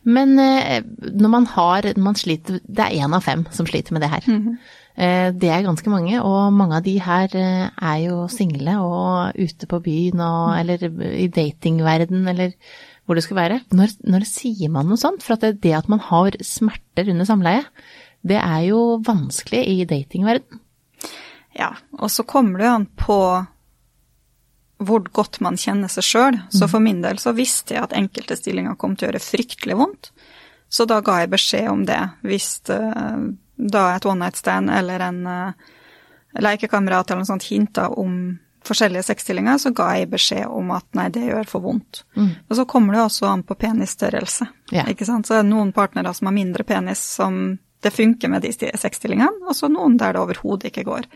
Men 0.04 0.38
eh, 0.38 0.82
når 1.00 1.30
man 1.32 1.46
har 1.48 1.86
når 1.94 2.04
man 2.04 2.16
sliter, 2.18 2.60
Det 2.60 2.84
er 2.84 3.04
én 3.04 3.14
av 3.16 3.24
fem 3.24 3.46
som 3.50 3.66
sliter 3.66 3.92
med 3.96 4.02
det 4.02 4.10
her. 4.10 4.24
Mm 4.26 4.42
-hmm. 4.42 4.56
Det 5.40 5.50
er 5.50 5.62
ganske 5.62 5.90
mange, 5.90 6.22
og 6.22 6.52
mange 6.52 6.76
av 6.76 6.82
de 6.82 7.00
her 7.00 7.28
eh, 7.34 7.70
er 7.82 7.96
jo 8.06 8.28
single 8.28 8.78
og 8.78 9.32
ute 9.34 9.66
på 9.66 9.80
byen 9.80 10.20
og 10.20 10.50
mm. 10.50 10.60
eller 10.60 11.14
i 11.14 11.26
datingverden 11.26 12.28
eller 12.28 12.52
hvor 13.04 13.14
det 13.14 13.24
skal 13.24 13.36
være. 13.36 13.60
Når, 13.72 13.88
når 14.04 14.24
sier 14.24 14.70
man 14.70 14.86
noe 14.86 14.96
sånt? 14.96 15.22
For 15.22 15.34
at 15.34 15.40
det, 15.40 15.62
det 15.62 15.74
at 15.76 15.88
man 15.88 15.98
har 15.98 16.30
smerter 16.40 17.10
under 17.10 17.24
samleie, 17.24 17.64
det 18.24 18.36
er 18.40 18.60
jo 18.70 19.02
vanskelig 19.04 19.64
i 19.68 19.84
datingverden. 19.84 20.60
Ja, 21.58 21.74
og 21.98 22.10
så 22.10 22.24
kommer 22.26 22.58
det 22.58 22.66
jo 22.66 22.74
an 22.74 22.86
på 22.98 23.18
hvor 24.88 25.04
godt 25.16 25.40
man 25.44 25.58
kjenner 25.60 25.90
seg 25.92 26.06
sjøl. 26.06 26.38
Så 26.52 26.64
mm. 26.64 26.70
for 26.72 26.84
min 26.84 27.02
del 27.04 27.20
så 27.22 27.34
visste 27.36 27.76
jeg 27.76 27.86
at 27.86 27.96
enkelte 27.96 28.36
stillinger 28.38 28.78
kom 28.80 28.96
til 28.96 29.08
å 29.08 29.12
gjøre 29.12 29.24
fryktelig 29.24 29.78
vondt. 29.78 30.10
Så 30.68 30.86
da 30.90 31.00
ga 31.04 31.20
jeg 31.22 31.32
beskjed 31.34 31.68
om 31.70 31.84
det. 31.86 32.00
Hvis 32.26 32.48
uh, 32.72 33.28
da 33.54 33.84
et 33.94 34.06
one 34.08 34.24
night 34.24 34.40
stand 34.40 34.72
eller 34.74 35.04
en 35.06 35.20
uh, 35.28 35.74
lekekamerat 36.42 37.10
eller 37.10 37.22
noe 37.22 37.30
sånt 37.30 37.46
hinta 37.46 37.88
om 37.92 38.38
forskjellige 38.64 39.04
sexstillinger, 39.10 39.58
så 39.60 39.70
ga 39.76 39.90
jeg 39.98 40.10
beskjed 40.14 40.48
om 40.48 40.72
at 40.74 40.86
nei, 40.96 41.10
det 41.12 41.26
gjør 41.26 41.48
for 41.48 41.64
vondt. 41.66 42.04
Mm. 42.16 42.30
Og 42.48 42.56
så 42.58 42.64
kommer 42.68 42.96
det 42.96 43.02
også 43.04 43.28
an 43.28 43.44
på 43.46 43.56
penisstørrelse. 43.60 44.48
Yeah. 44.72 44.88
ikke 44.90 45.06
sant? 45.08 45.28
Så 45.28 45.36
er 45.36 45.44
det 45.44 45.52
noen 45.52 45.74
partnere 45.76 46.14
som 46.16 46.30
har 46.30 46.36
mindre 46.36 46.64
penis, 46.66 47.02
som 47.18 47.58
det 47.84 47.92
funker 47.92 48.32
med 48.32 48.44
de 48.44 48.50
sexstillingene, 48.52 49.44
og 49.44 49.56
så 49.56 49.68
noen 49.68 49.98
der 50.00 50.16
det 50.16 50.22
overhodet 50.24 50.72
ikke 50.72 50.86
går 50.88 51.10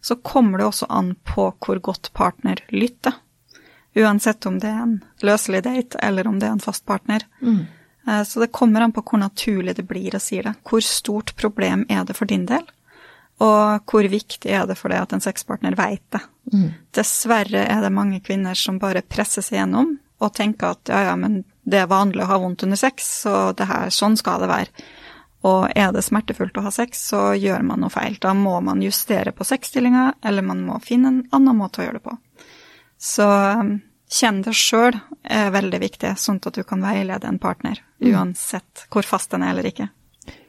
så 0.00 0.16
kommer 0.16 0.58
det 0.58 0.64
også 0.64 0.86
an 0.88 1.14
på 1.14 1.50
hvor 1.60 1.78
godt 1.78 2.12
partner 2.12 2.62
lytter. 2.68 3.12
Uansett 3.94 4.46
om 4.46 4.58
det 4.62 4.70
er 4.70 4.82
en 4.84 4.98
løselig 5.26 5.64
date 5.66 6.00
eller 6.02 6.28
om 6.28 6.38
det 6.40 6.48
er 6.48 6.56
en 6.56 6.62
fast 6.62 6.86
partner. 6.86 7.26
Mm. 7.42 7.64
Eh, 8.08 8.22
så 8.24 8.40
det 8.40 8.52
kommer 8.56 8.80
an 8.80 8.94
på 8.96 9.04
hvor 9.04 9.20
naturlig 9.20 9.76
det 9.76 9.86
blir 9.88 10.16
å 10.16 10.22
si 10.22 10.40
det. 10.42 10.54
Hvor 10.64 10.84
stort 10.84 11.34
problem 11.36 11.84
er 11.88 12.06
det 12.08 12.16
for 12.16 12.30
din 12.30 12.46
del? 12.48 12.64
Og 13.40 13.90
hvor 13.90 14.06
viktig 14.12 14.52
er 14.52 14.66
det 14.68 14.76
for 14.78 14.92
deg 14.92 15.02
at 15.02 15.14
en 15.16 15.24
sexpartner 15.24 15.76
veit 15.76 16.04
det? 16.12 16.22
Mm. 16.52 16.68
Dessverre 16.96 17.64
er 17.66 17.84
det 17.84 17.92
mange 17.92 18.20
kvinner 18.24 18.56
som 18.56 18.80
bare 18.80 19.04
presser 19.04 19.44
seg 19.44 19.60
gjennom 19.60 19.98
og 20.20 20.34
tenker 20.36 20.74
at 20.74 20.90
ja, 20.92 21.04
ja, 21.08 21.12
men 21.16 21.42
det 21.64 21.80
er 21.80 21.88
vanlig 21.88 22.24
å 22.24 22.28
ha 22.28 22.36
vondt 22.42 22.66
under 22.66 22.76
sex, 22.76 23.06
så 23.22 23.52
det 23.56 23.64
her, 23.68 23.88
sånn 23.94 24.18
skal 24.20 24.42
det 24.42 24.50
være. 24.50 24.84
Og 25.48 25.70
er 25.72 25.92
det 25.94 26.02
smertefullt 26.04 26.58
å 26.60 26.64
ha 26.66 26.72
sex, 26.74 27.06
så 27.12 27.30
gjør 27.32 27.62
man 27.64 27.80
noe 27.80 27.92
feil. 27.92 28.18
Da 28.20 28.34
må 28.36 28.58
man 28.64 28.82
justere 28.84 29.32
på 29.32 29.46
sexstillinga, 29.48 30.10
eller 30.24 30.44
man 30.44 30.60
må 30.66 30.80
finne 30.84 31.12
en 31.12 31.22
annen 31.36 31.56
måte 31.56 31.80
å 31.80 31.86
gjøre 31.86 32.00
det 32.00 32.08
på. 32.10 32.16
Så 33.00 33.24
um, 33.24 33.78
kjenn 34.12 34.42
det 34.44 34.52
sjøl 34.58 34.98
er 35.24 35.54
veldig 35.54 35.80
viktig, 35.80 36.12
sånn 36.20 36.42
at 36.44 36.58
du 36.58 36.60
kan 36.68 36.84
veilede 36.84 37.30
en 37.30 37.40
partner, 37.40 37.80
mm. 38.02 38.10
uansett 38.12 38.84
hvor 38.92 39.08
fast 39.08 39.32
den 39.32 39.46
er 39.46 39.54
eller 39.54 39.70
ikke. 39.70 39.88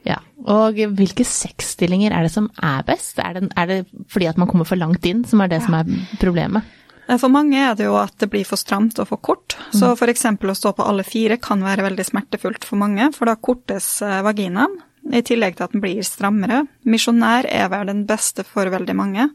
Ja, 0.04 0.18
og 0.50 0.76
hvilke 0.98 1.24
sexstillinger 1.26 2.12
er 2.12 2.26
det 2.26 2.34
som 2.34 2.50
er 2.60 2.84
best? 2.86 3.16
Er 3.22 3.38
det, 3.38 3.48
er 3.56 3.70
det 3.70 3.78
fordi 4.12 4.28
at 4.28 4.38
man 4.38 4.50
kommer 4.50 4.68
for 4.68 4.78
langt 4.78 5.06
inn 5.08 5.22
som 5.28 5.40
er 5.40 5.50
det 5.50 5.62
ja. 5.62 5.66
som 5.68 5.78
er 5.78 5.88
problemet? 6.20 6.68
Eh, 7.08 7.18
for 7.18 7.32
mange 7.32 7.58
er 7.58 7.74
det 7.78 7.88
jo 7.88 7.96
at 8.00 8.14
det 8.20 8.30
blir 8.32 8.46
for 8.48 8.60
stramt 8.60 9.00
og 9.02 9.10
for 9.10 9.22
kort. 9.22 9.56
Så 9.74 9.92
f.eks. 9.96 10.26
å 10.26 10.56
stå 10.58 10.74
på 10.76 10.86
alle 10.86 11.06
fire 11.06 11.38
kan 11.42 11.62
være 11.64 11.86
veldig 11.88 12.06
smertefullt 12.08 12.66
for 12.68 12.80
mange, 12.80 13.10
for 13.16 13.30
da 13.30 13.36
kortes 13.36 13.94
eh, 14.04 14.22
vaginaen, 14.24 14.80
i 15.12 15.22
tillegg 15.26 15.56
til 15.58 15.66
at 15.66 15.72
den 15.74 15.82
blir 15.82 16.02
strammere. 16.06 16.62
Misjonær 16.86 17.48
er 17.50 17.70
vel 17.72 17.88
den 17.90 18.04
beste 18.06 18.44
for 18.46 18.70
veldig 18.70 18.94
mange, 18.98 19.28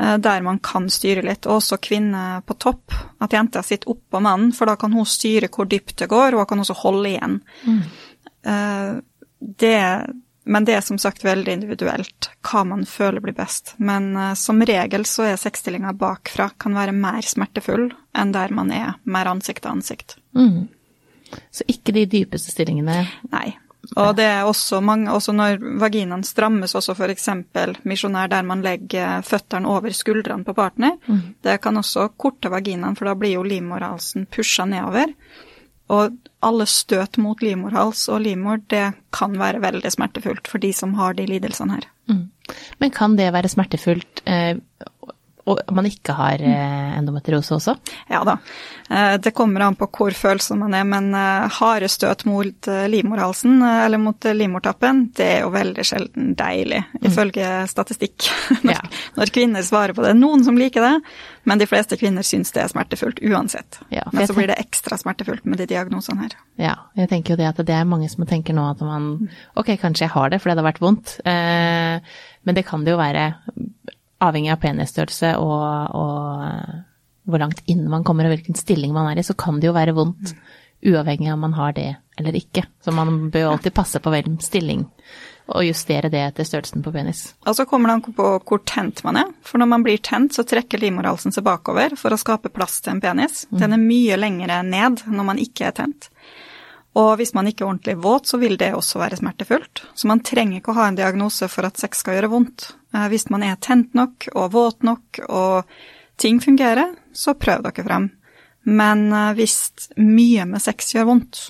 eh, 0.00 0.16
der 0.18 0.46
man 0.46 0.58
kan 0.64 0.88
styre 0.90 1.22
litt. 1.26 1.46
Også 1.46 1.78
kvinne 1.82 2.42
på 2.46 2.58
topp, 2.58 2.96
at 3.22 3.36
jenta 3.36 3.62
sitter 3.66 3.94
oppå 3.94 4.22
mannen, 4.24 4.54
for 4.56 4.70
da 4.70 4.78
kan 4.80 4.96
hun 4.96 5.06
styre 5.06 5.52
hvor 5.54 5.70
dypt 5.70 6.00
det 6.02 6.10
går, 6.10 6.34
og 6.34 6.42
hun 6.42 6.50
kan 6.54 6.64
også 6.66 6.80
holde 6.82 7.12
igjen. 7.14 7.38
Mm. 7.66 7.82
Det 9.58 9.78
men 10.48 10.64
det 10.64 10.78
er 10.78 10.84
som 10.84 10.98
sagt 11.00 11.24
veldig 11.26 11.52
individuelt 11.58 12.30
hva 12.48 12.64
man 12.64 12.86
føler 12.88 13.22
blir 13.24 13.36
best. 13.36 13.74
Men 13.76 14.10
uh, 14.16 14.32
som 14.38 14.62
regel 14.64 15.04
så 15.08 15.28
er 15.28 15.40
sexstillinga 15.40 15.92
bakfra 16.00 16.50
kan 16.60 16.76
være 16.76 16.96
mer 16.96 17.26
smertefull 17.26 17.90
enn 18.16 18.34
der 18.34 18.54
man 18.56 18.72
er 18.74 18.96
mer 19.04 19.30
ansikt 19.30 19.66
til 19.66 19.76
ansikt. 19.76 20.18
Mm. 20.36 20.68
Så 21.52 21.66
ikke 21.68 21.92
de 21.92 22.06
dypeste 22.08 22.54
stillingene? 22.54 23.02
Nei. 23.32 23.48
Og 23.96 24.10
det 24.18 24.26
er 24.26 24.44
også 24.44 24.80
mange, 24.84 25.08
også 25.14 25.32
når 25.32 25.60
vaginaen 25.80 26.24
strammes, 26.26 26.74
også 26.76 26.92
f.eks. 26.96 27.28
misjonær 27.88 28.28
der 28.28 28.44
man 28.44 28.64
legger 28.64 29.22
føttene 29.24 29.70
over 29.70 29.94
skuldrene 29.96 30.44
på 30.44 30.54
partner, 30.56 30.98
mm. 31.06 31.22
det 31.46 31.56
kan 31.64 31.78
også 31.80 32.10
korte 32.20 32.50
vaginaen, 32.52 32.98
for 32.98 33.08
da 33.08 33.14
blir 33.16 33.38
jo 33.38 33.46
livmorhalsen 33.46 34.26
pusha 34.32 34.66
nedover. 34.68 35.14
Og 35.88 36.16
alle 36.44 36.66
støt 36.68 37.18
mot 37.18 37.40
livmorhals 37.42 38.04
og 38.12 38.22
livmor, 38.26 38.60
det 38.70 38.92
kan 39.14 39.38
være 39.40 39.62
veldig 39.64 39.92
smertefullt 39.94 40.50
for 40.50 40.62
de 40.62 40.72
som 40.76 40.94
har 40.98 41.16
de 41.16 41.26
lidelsene 41.26 41.78
her. 41.78 41.88
Mm. 42.08 42.26
Men 42.80 42.92
kan 42.94 43.16
det 43.18 43.32
være 43.32 43.50
smertefullt 43.52 44.22
eh, 44.28 44.60
og 45.48 45.60
man 45.72 45.86
ikke 45.88 46.14
har 46.16 46.42
eh, 46.44 46.96
endometriose 46.98 47.56
også? 47.56 47.74
Ja 48.10 48.20
da. 48.26 48.36
Eh, 48.90 49.14
det 49.22 49.32
kommer 49.36 49.64
an 49.64 49.78
på 49.78 49.88
hvor 49.92 50.16
følsom 50.16 50.62
man 50.64 50.76
er, 50.76 50.84
men 50.88 51.10
eh, 51.16 51.46
harde 51.58 51.88
støt 51.92 52.26
mot 52.28 52.68
livmorhalsen 52.92 53.62
eller 53.64 54.00
mot 54.02 54.28
livmortappen, 54.28 55.06
det 55.16 55.28
er 55.38 55.40
jo 55.46 55.52
veldig 55.54 55.86
sjelden 55.86 56.34
deilig, 56.38 56.82
mm. 56.92 57.08
ifølge 57.10 57.52
statistikk. 57.70 58.28
Når, 58.64 58.74
ja. 58.74 58.80
når, 59.14 59.30
kvinner 59.32 59.62
svarer 59.64 59.94
på 59.94 60.02
det. 60.02 60.14
Noen 60.18 60.42
som 60.44 60.56
liker 60.58 60.82
det, 60.82 60.94
men 61.48 61.60
de 61.60 61.66
fleste 61.68 61.96
kvinner 62.00 62.26
syns 62.26 62.50
det 62.54 62.62
er 62.64 62.70
smertefullt 62.72 63.20
uansett. 63.22 63.78
Ja, 63.94 64.04
men 64.12 64.26
så 64.28 64.34
blir 64.36 64.50
det 64.50 64.58
ekstra 64.60 64.98
smertefullt 65.00 65.46
med 65.48 65.60
de 65.62 65.68
diagnosene 65.70 66.26
her. 66.26 66.34
Ja, 66.60 66.74
jeg 66.98 67.10
tenker 67.12 67.34
jo 67.34 67.40
det 67.40 67.48
at 67.50 67.60
det 67.62 67.76
er 67.76 67.88
mange 67.88 68.08
som 68.10 68.26
tenker 68.28 68.56
nå 68.56 68.66
at 68.72 68.82
man 68.84 69.28
ok, 69.58 69.76
kanskje 69.80 70.08
jeg 70.08 70.14
har 70.16 70.32
det 70.32 70.42
fordi 70.42 70.56
det 70.56 70.64
har 70.64 70.70
vært 70.70 70.82
vondt, 70.82 71.14
men 71.24 72.58
det 72.58 72.66
kan 72.66 72.84
det 72.84 72.96
jo 72.96 73.00
være 73.00 73.28
avhengig 74.24 74.52
av 74.52 74.60
penisstørrelse 74.62 75.34
og, 75.38 75.96
og, 75.98 76.76
hvor 77.28 77.42
langt 77.42 77.62
inn 77.70 77.86
man 77.90 78.06
kommer 78.06 78.26
og 78.26 78.34
hvilken 78.34 78.58
stilling 78.58 78.94
man 78.96 79.10
er 79.10 79.20
i, 79.20 79.26
så 79.26 79.36
kan 79.38 79.60
det 79.60 79.70
jo 79.70 79.76
være 79.76 79.96
vondt. 79.96 80.34
Uavhengig 80.86 81.26
av 81.26 81.34
om 81.34 81.42
man 81.42 81.56
har 81.56 81.72
det 81.74 81.88
eller 82.18 82.36
ikke. 82.38 82.62
Så 82.84 82.94
man 82.94 83.30
bør 83.34 83.52
alltid 83.52 83.74
passe 83.74 83.98
på 84.02 84.12
hvilken 84.14 84.38
stilling 84.42 84.84
og 85.48 85.64
justere 85.64 86.10
det 86.12 86.20
etter 86.20 86.46
størrelsen 86.46 86.84
på 86.84 86.92
penis. 86.92 87.32
Og 87.48 87.56
så 87.56 87.64
kommer 87.66 87.88
det 87.90 87.96
an 87.96 88.14
på 88.14 88.28
hvor 88.46 88.60
tent 88.68 89.00
man 89.06 89.16
er. 89.22 89.30
For 89.42 89.60
når 89.60 89.70
man 89.70 89.86
blir 89.86 90.00
tent, 90.04 90.36
så 90.36 90.44
trekker 90.46 90.80
livmorhalsen 90.82 91.34
seg 91.34 91.46
bakover 91.46 91.96
for 91.98 92.14
å 92.14 92.20
skape 92.20 92.52
plass 92.52 92.82
til 92.84 92.94
en 92.94 93.02
penis. 93.02 93.46
Mm. 93.50 93.58
Den 93.62 93.76
er 93.76 93.82
mye 93.82 94.20
lengre 94.20 94.60
ned 94.66 95.02
når 95.08 95.28
man 95.30 95.40
ikke 95.42 95.70
er 95.70 95.78
tent. 95.78 96.10
Og 96.98 97.14
hvis 97.20 97.34
man 97.36 97.48
ikke 97.48 97.64
er 97.64 97.70
ordentlig 97.70 97.96
våt, 98.02 98.28
så 98.28 98.40
vil 98.40 98.58
det 98.60 98.72
også 98.76 99.00
være 99.00 99.18
smertefullt. 99.20 99.84
Så 99.94 100.10
man 100.10 100.22
trenger 100.24 100.60
ikke 100.60 100.74
å 100.74 100.80
ha 100.80 100.88
en 100.90 100.98
diagnose 100.98 101.48
for 101.50 101.68
at 101.68 101.80
sex 101.80 102.02
skal 102.02 102.18
gjøre 102.18 102.32
vondt. 102.32 102.72
Eh, 102.94 103.08
hvis 103.12 103.28
man 103.32 103.44
er 103.46 103.58
tent 103.60 103.94
nok 103.98 104.30
og 104.34 104.52
våt 104.54 104.86
nok 104.86 105.20
og 105.28 105.68
ting 106.18 106.40
fungerer, 106.40 106.94
så 107.12 107.36
prøv 107.38 107.66
dere 107.66 107.86
frem. 107.86 108.10
Men 108.68 109.08
eh, 109.12 109.34
hvis 109.38 109.58
mye 110.00 110.48
med 110.48 110.64
sex 110.64 110.94
gjør 110.96 111.08
vondt, 111.12 111.44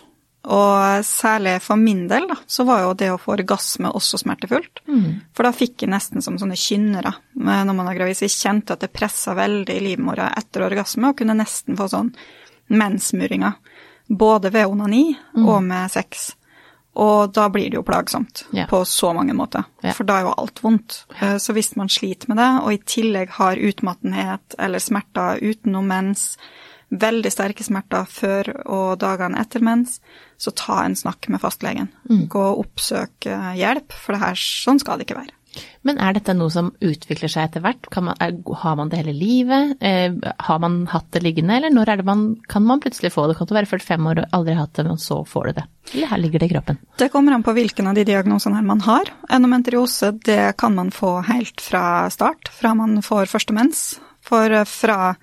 og 0.48 1.04
særlig 1.04 1.58
for 1.60 1.76
min 1.76 2.06
del, 2.08 2.24
da, 2.30 2.38
så 2.46 2.64
var 2.64 2.84
jo 2.84 2.94
det 2.96 3.10
å 3.12 3.18
få 3.20 3.34
orgasme 3.34 3.90
også 3.92 4.20
smertefullt. 4.22 4.80
Mm. 4.88 5.34
For 5.36 5.44
da 5.44 5.52
fikk 5.52 5.84
jeg 5.84 5.92
nesten 5.92 6.24
som 6.24 6.38
sånne 6.40 6.56
kynnere 6.56 7.12
når 7.34 7.74
man 7.74 7.90
er 7.90 7.98
gravid. 7.98 8.16
Så 8.16 8.28
jeg 8.28 8.36
kjente 8.36 8.76
at 8.76 8.84
det 8.84 8.92
pressa 8.94 9.34
veldig 9.36 9.76
i 9.76 9.82
livmora 9.90 10.30
etter 10.38 10.64
orgasme, 10.64 11.10
og 11.10 11.18
kunne 11.18 11.36
nesten 11.36 11.76
få 11.76 11.90
sånn 11.92 12.14
mensmurringer. 12.72 13.58
Både 14.08 14.54
ved 14.54 14.70
onani 14.70 15.10
mm. 15.12 15.44
og 15.44 15.60
med 15.66 15.92
sex. 15.92 16.30
Og 16.98 17.32
da 17.34 17.46
blir 17.54 17.70
det 17.70 17.78
jo 17.78 17.84
plagsomt 17.86 18.44
ja. 18.56 18.66
på 18.70 18.82
så 18.88 19.12
mange 19.14 19.36
måter, 19.38 19.68
ja. 19.86 19.92
for 19.94 20.08
da 20.08 20.18
er 20.18 20.26
jo 20.26 20.34
alt 20.34 20.62
vondt. 20.64 21.02
Eh, 21.20 21.36
så 21.38 21.54
hvis 21.54 21.76
man 21.78 21.90
sliter 21.92 22.32
med 22.32 22.40
det, 22.42 22.48
og 22.64 22.72
i 22.74 22.80
tillegg 22.82 23.36
har 23.36 23.60
utmattenhet 23.70 24.58
eller 24.58 24.82
smerter 24.82 25.38
utenom 25.38 25.86
mens, 25.86 26.32
veldig 26.88 27.30
sterke 27.30 27.62
smerter 27.62 28.08
før 28.08 28.50
og 28.64 28.98
dagene 28.98 29.38
etter 29.38 29.62
mens, 29.62 30.00
så 30.40 30.50
ta 30.56 30.80
en 30.82 30.96
snakk 30.98 31.28
med 31.30 31.42
fastlegen. 31.42 31.92
Mm. 32.10 32.26
Gå 32.32 32.42
og 32.42 32.64
oppsøk 32.64 33.28
hjelp, 33.60 33.94
for 33.94 34.16
det 34.16 34.24
her, 34.24 34.40
sånn 34.40 34.80
skal 34.82 34.98
det 34.98 35.06
ikke 35.06 35.20
være. 35.20 35.37
Men 35.86 36.00
er 36.02 36.16
dette 36.16 36.34
noe 36.36 36.52
som 36.52 36.70
utvikler 36.84 37.30
seg 37.30 37.48
etter 37.48 37.64
hvert? 37.64 37.88
Man, 37.94 38.14
er, 38.22 38.36
har 38.62 38.76
man 38.78 38.92
det 38.92 39.00
hele 39.00 39.14
livet? 39.16 39.76
Eh, 39.84 40.14
har 40.48 40.62
man 40.62 40.80
hatt 40.92 41.10
det 41.14 41.22
liggende, 41.24 41.56
eller 41.58 41.74
når 41.74 41.92
er 41.92 42.00
det 42.00 42.08
man, 42.08 42.24
kan 42.50 42.66
man 42.66 42.82
plutselig 42.84 43.12
få 43.14 43.26
det? 43.28 43.38
Kan 43.38 43.50
det 43.50 43.58
være 43.58 43.70
45 43.72 44.10
år 44.12 44.22
og 44.22 44.38
aldri 44.38 44.58
hatt 44.58 44.74
det, 44.78 44.86
men 44.88 45.02
så 45.02 45.20
får 45.28 45.50
du 45.50 45.60
det? 45.60 45.66
Eller 45.94 46.12
her 46.12 46.22
ligger 46.22 46.42
det 46.42 46.50
i 46.50 46.54
kroppen? 46.54 46.80
Det 47.00 47.10
kommer 47.12 47.36
an 47.36 47.46
på 47.46 47.54
hvilken 47.56 47.90
av 47.90 47.98
de 47.98 48.06
diagnosene 48.08 48.62
man 48.66 48.84
har. 48.86 49.12
Endometriose 49.32 50.12
det 50.26 50.42
kan 50.60 50.76
man 50.76 50.92
få 50.94 51.18
helt 51.28 51.62
fra 51.64 51.84
start, 52.12 52.52
fra 52.52 52.74
man 52.78 53.00
får 53.04 53.30
første 53.30 53.56
mens. 53.56 53.86
For 54.28 54.52
fra 54.68 55.14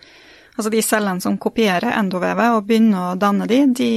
Altså 0.55 0.71
de 0.71 0.81
cellene 0.83 1.21
som 1.21 1.35
kopierer 1.41 1.91
endovevet 1.97 2.55
og 2.55 2.67
begynner 2.67 3.09
å 3.09 3.19
danne 3.19 3.47
de, 3.49 3.57
de 3.75 3.89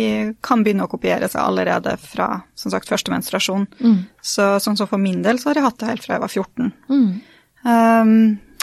kan 0.43 0.65
begynne 0.67 0.89
å 0.89 0.91
kopiere 0.91 1.29
seg 1.31 1.45
allerede 1.45 1.95
fra 2.03 2.33
som 2.59 2.73
sagt, 2.75 2.91
første 2.91 3.13
menstruasjon. 3.15 3.67
Mm. 3.79 3.99
Så 4.19 4.51
sånn 4.63 4.79
som 4.79 4.91
for 4.91 4.99
min 4.99 5.23
del 5.23 5.39
så 5.39 5.53
har 5.53 5.61
jeg 5.61 5.67
hatt 5.69 5.79
det 5.79 5.91
helt 5.93 6.07
fra 6.07 6.17
jeg 6.17 6.25
var 6.25 6.35
14. 6.35 6.73
Mm. 6.91 7.11
Um, 7.63 8.17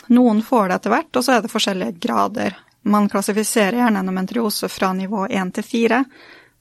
noen 0.08 0.42
får 0.44 0.68
det 0.68 0.80
etter 0.80 0.94
hvert, 0.94 1.12
og 1.16 1.24
så 1.26 1.36
er 1.36 1.46
det 1.46 1.52
forskjellige 1.54 2.00
grader. 2.04 2.58
Man 2.86 3.08
klassifiserer 3.10 3.80
gjerne 3.80 4.02
endometriose 4.04 4.70
fra 4.70 4.92
nivå 4.98 5.24
1 5.30 5.54
til 5.56 5.66
4, 5.70 6.02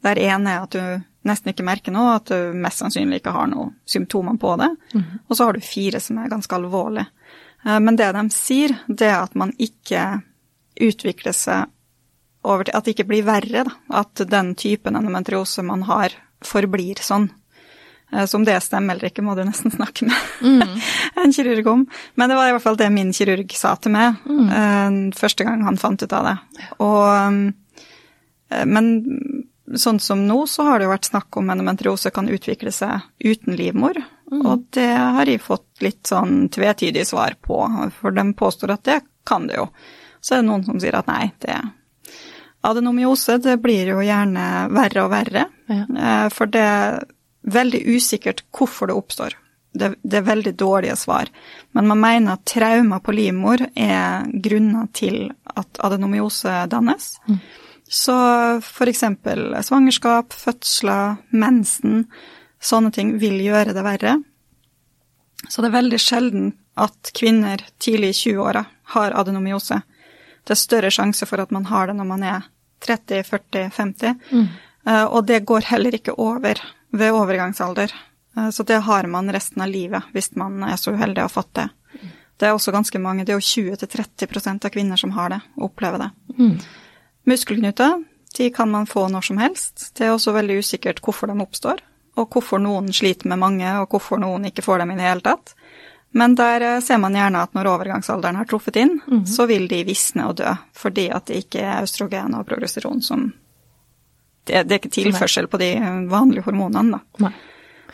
der 0.06 0.20
1 0.20 0.46
er 0.52 0.60
at 0.60 0.76
du 0.76 1.26
nesten 1.28 1.50
ikke 1.50 1.66
merker 1.66 1.94
noe, 1.94 2.18
at 2.20 2.30
du 2.30 2.54
mest 2.60 2.82
sannsynlig 2.82 3.18
ikke 3.22 3.32
har 3.34 3.48
noen 3.50 3.72
symptomer 3.88 4.36
på 4.40 4.54
det. 4.60 4.70
Mm. 4.94 5.04
Og 5.26 5.34
så 5.34 5.48
har 5.48 5.56
du 5.56 5.66
4 5.66 6.00
som 6.04 6.22
er 6.22 6.30
ganske 6.30 6.56
alvorlig. 6.56 7.08
Uh, 7.66 7.80
men 7.82 7.98
det 7.98 8.12
de 8.14 8.24
sier, 8.30 8.76
det 8.86 9.10
er 9.10 9.18
at 9.18 9.34
man 9.34 9.50
ikke 9.58 10.04
utvikle 10.80 11.32
seg 11.36 11.70
over 12.44 12.66
til 12.68 12.76
At 12.76 12.84
det 12.84 12.92
ikke 12.92 13.08
blir 13.08 13.24
verre, 13.24 13.64
da. 13.64 13.72
At 14.02 14.20
den 14.28 14.52
typen 14.60 14.98
endometriose 14.98 15.64
man 15.64 15.86
har, 15.88 16.12
forblir 16.44 17.00
sånn. 17.00 17.30
Eh, 18.12 18.26
så 18.26 18.36
om 18.36 18.44
det 18.44 18.58
stemmer 18.60 18.96
eller 18.98 19.10
ikke, 19.10 19.24
må 19.24 19.36
du 19.36 19.44
nesten 19.46 19.72
snakke 19.72 20.08
med 20.08 20.34
mm. 20.44 20.74
en 21.24 21.32
kirurg 21.32 21.70
om. 21.72 21.86
Men 22.14 22.30
det 22.30 22.38
var 22.38 22.50
i 22.50 22.54
hvert 22.56 22.66
fall 22.66 22.78
det 22.80 22.90
min 22.92 23.14
kirurg 23.16 23.56
sa 23.56 23.74
til 23.80 23.94
meg 23.96 24.20
mm. 24.28 24.44
Eh, 24.44 25.00
første 25.16 25.48
gang 25.48 25.64
han 25.66 25.80
fant 25.80 26.04
ut 26.04 26.16
av 26.20 26.28
det. 26.28 26.36
Og, 26.84 27.48
eh, 28.52 28.66
men 28.68 28.92
sånn 29.80 29.98
som 30.02 30.26
nå, 30.28 30.42
så 30.50 30.68
har 30.68 30.78
det 30.78 30.86
jo 30.86 30.92
vært 30.92 31.08
snakk 31.08 31.40
om 31.40 31.48
endometriose 31.50 32.12
kan 32.14 32.28
utvikle 32.28 32.72
seg 32.74 33.08
uten 33.24 33.56
livmor. 33.56 33.96
Mm. 34.30 34.44
Og 34.44 34.68
det 34.76 34.90
har 34.92 35.28
jeg 35.28 35.42
fått 35.42 35.84
litt 35.84 36.04
sånn 36.08 36.48
tvetydig 36.52 37.06
svar 37.08 37.38
på, 37.40 37.64
for 37.96 38.14
de 38.14 38.28
påstår 38.36 38.76
at 38.76 38.84
det 38.88 39.00
kan 39.24 39.48
det 39.48 39.56
jo. 39.56 39.68
Så 40.24 40.36
er 40.36 40.42
det 40.42 40.48
noen 40.48 40.64
som 40.64 40.80
sier 40.80 40.96
at 40.96 41.10
nei, 41.10 41.28
det 41.44 41.58
Adenomyose 42.64 43.36
det 43.44 43.58
blir 43.60 43.90
jo 43.92 44.00
gjerne 44.00 44.44
verre 44.72 45.02
og 45.04 45.10
verre, 45.12 45.48
ja. 45.68 45.82
Eh, 45.84 46.28
for 46.32 46.48
det 46.48 46.62
er 46.64 47.02
veldig 47.44 47.82
usikkert 47.92 48.40
hvorfor 48.56 48.88
det 48.88 48.96
oppstår. 48.96 49.36
Det, 49.74 49.90
det, 50.00 50.20
er 50.20 50.28
veldig 50.30 50.54
dårlige 50.56 50.94
svar. 50.96 51.28
Men 51.76 51.90
man 51.90 52.00
mener 52.00 52.36
at 52.38 52.46
traumer 52.48 53.02
på 53.04 53.12
livmor 53.12 53.66
er 53.74 54.24
grunner 54.46 54.86
til 54.96 55.26
at 55.50 55.80
adenomyose 55.84 56.62
dannes. 56.72 57.10
Mm. 57.28 57.40
Så 57.84 58.14
f.eks. 58.62 59.04
svangerskap, 59.66 60.32
fødsler, 60.32 61.18
mensen, 61.36 62.06
sånne 62.62 62.94
ting 62.94 63.16
vil 63.20 63.42
gjøre 63.44 63.74
det 63.76 63.84
verre. 63.84 64.14
Så 65.48 65.60
det 65.60 65.68
er 65.68 65.80
veldig 65.82 66.00
sjelden 66.00 66.52
at 66.80 67.12
kvinner 67.14 67.60
tidlig 67.82 68.14
i 68.14 68.20
20-åra 68.22 68.64
har 68.94 69.18
adenomyose. 69.18 69.82
Det 70.44 70.54
er 70.54 70.60
større 70.60 70.92
sjanse 70.92 71.26
for 71.28 71.40
at 71.42 71.52
man 71.54 71.66
har 71.70 71.88
det 71.88 71.96
når 71.98 72.08
man 72.08 72.24
er 72.28 72.48
30, 72.84 73.22
40, 73.24 73.70
50. 73.72 74.14
Mm. 74.30 74.48
Uh, 74.84 75.04
og 75.04 75.24
det 75.26 75.44
går 75.48 75.70
heller 75.70 75.96
ikke 75.96 76.16
over 76.20 76.60
ved 76.92 77.16
overgangsalder. 77.16 77.94
Uh, 78.36 78.50
så 78.50 78.66
det 78.68 78.82
har 78.84 79.08
man 79.08 79.32
resten 79.32 79.64
av 79.64 79.72
livet 79.72 80.12
hvis 80.12 80.34
man 80.36 80.62
er 80.68 80.76
så 80.80 80.92
uheldig 80.92 81.24
å 81.24 81.28
ha 81.28 81.32
fått 81.32 81.54
det. 81.60 81.68
Det 82.36 82.48
er 82.48 82.56
også 82.56 82.74
ganske 82.74 82.98
mange, 82.98 83.24
det 83.24 83.32
er 83.32 83.38
jo 83.38 83.76
20-30% 83.78 84.66
av 84.66 84.72
kvinner 84.74 84.98
som 84.98 85.12
har 85.14 85.30
det, 85.30 85.38
og 85.56 85.68
opplever 85.70 86.02
det. 86.02 86.10
Mm. 86.34 86.56
Muskelknuter 87.30 88.02
de 88.36 88.48
kan 88.50 88.70
man 88.70 88.88
få 88.90 89.06
når 89.08 89.28
som 89.28 89.38
helst. 89.38 89.92
Det 89.94 90.08
er 90.08 90.14
også 90.14 90.34
veldig 90.34 90.58
usikkert 90.58 90.98
hvorfor 91.04 91.30
de 91.30 91.38
oppstår, 91.38 91.82
og 92.18 92.34
hvorfor 92.34 92.58
noen 92.62 92.90
sliter 92.92 93.30
med 93.30 93.38
mange, 93.38 93.68
og 93.78 93.94
hvorfor 93.94 94.18
noen 94.18 94.48
ikke 94.50 94.64
får 94.66 94.82
dem 94.82 94.94
i 94.94 94.98
det 94.98 95.06
hele 95.06 95.22
tatt. 95.22 95.54
Men 96.14 96.36
der 96.38 96.62
eh, 96.62 96.80
ser 96.80 97.00
man 97.02 97.16
gjerne 97.18 97.42
at 97.42 97.56
når 97.56 97.70
overgangsalderen 97.72 98.36
har 98.38 98.46
truffet 98.50 98.76
inn, 98.76 99.00
mm 99.06 99.18
-hmm. 99.18 99.26
så 99.26 99.46
vil 99.46 99.68
de 99.68 99.84
visne 99.84 100.26
og 100.26 100.36
dø, 100.36 100.54
fordi 100.72 101.08
at 101.10 101.26
det 101.26 101.36
ikke 101.44 101.60
er 101.60 101.82
østrogen 101.82 102.34
og 102.34 102.46
progesteron 102.46 103.02
som 103.02 103.32
Det, 104.44 104.68
det 104.68 104.74
er 104.74 104.78
ikke 104.78 105.02
tilførsel 105.02 105.46
på 105.46 105.56
de 105.56 105.70
vanlige 106.08 106.42
hormonene, 106.44 106.90
da. 106.90 107.00
Nei. 107.18 107.32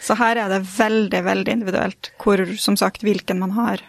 Så 0.00 0.14
her 0.14 0.36
er 0.36 0.48
det 0.48 0.66
veldig, 0.78 1.24
veldig 1.24 1.52
individuelt 1.52 2.10
hvor, 2.18 2.42
som 2.58 2.76
sagt, 2.76 3.02
hvilken 3.02 3.38
man 3.38 3.50
har. 3.50 3.80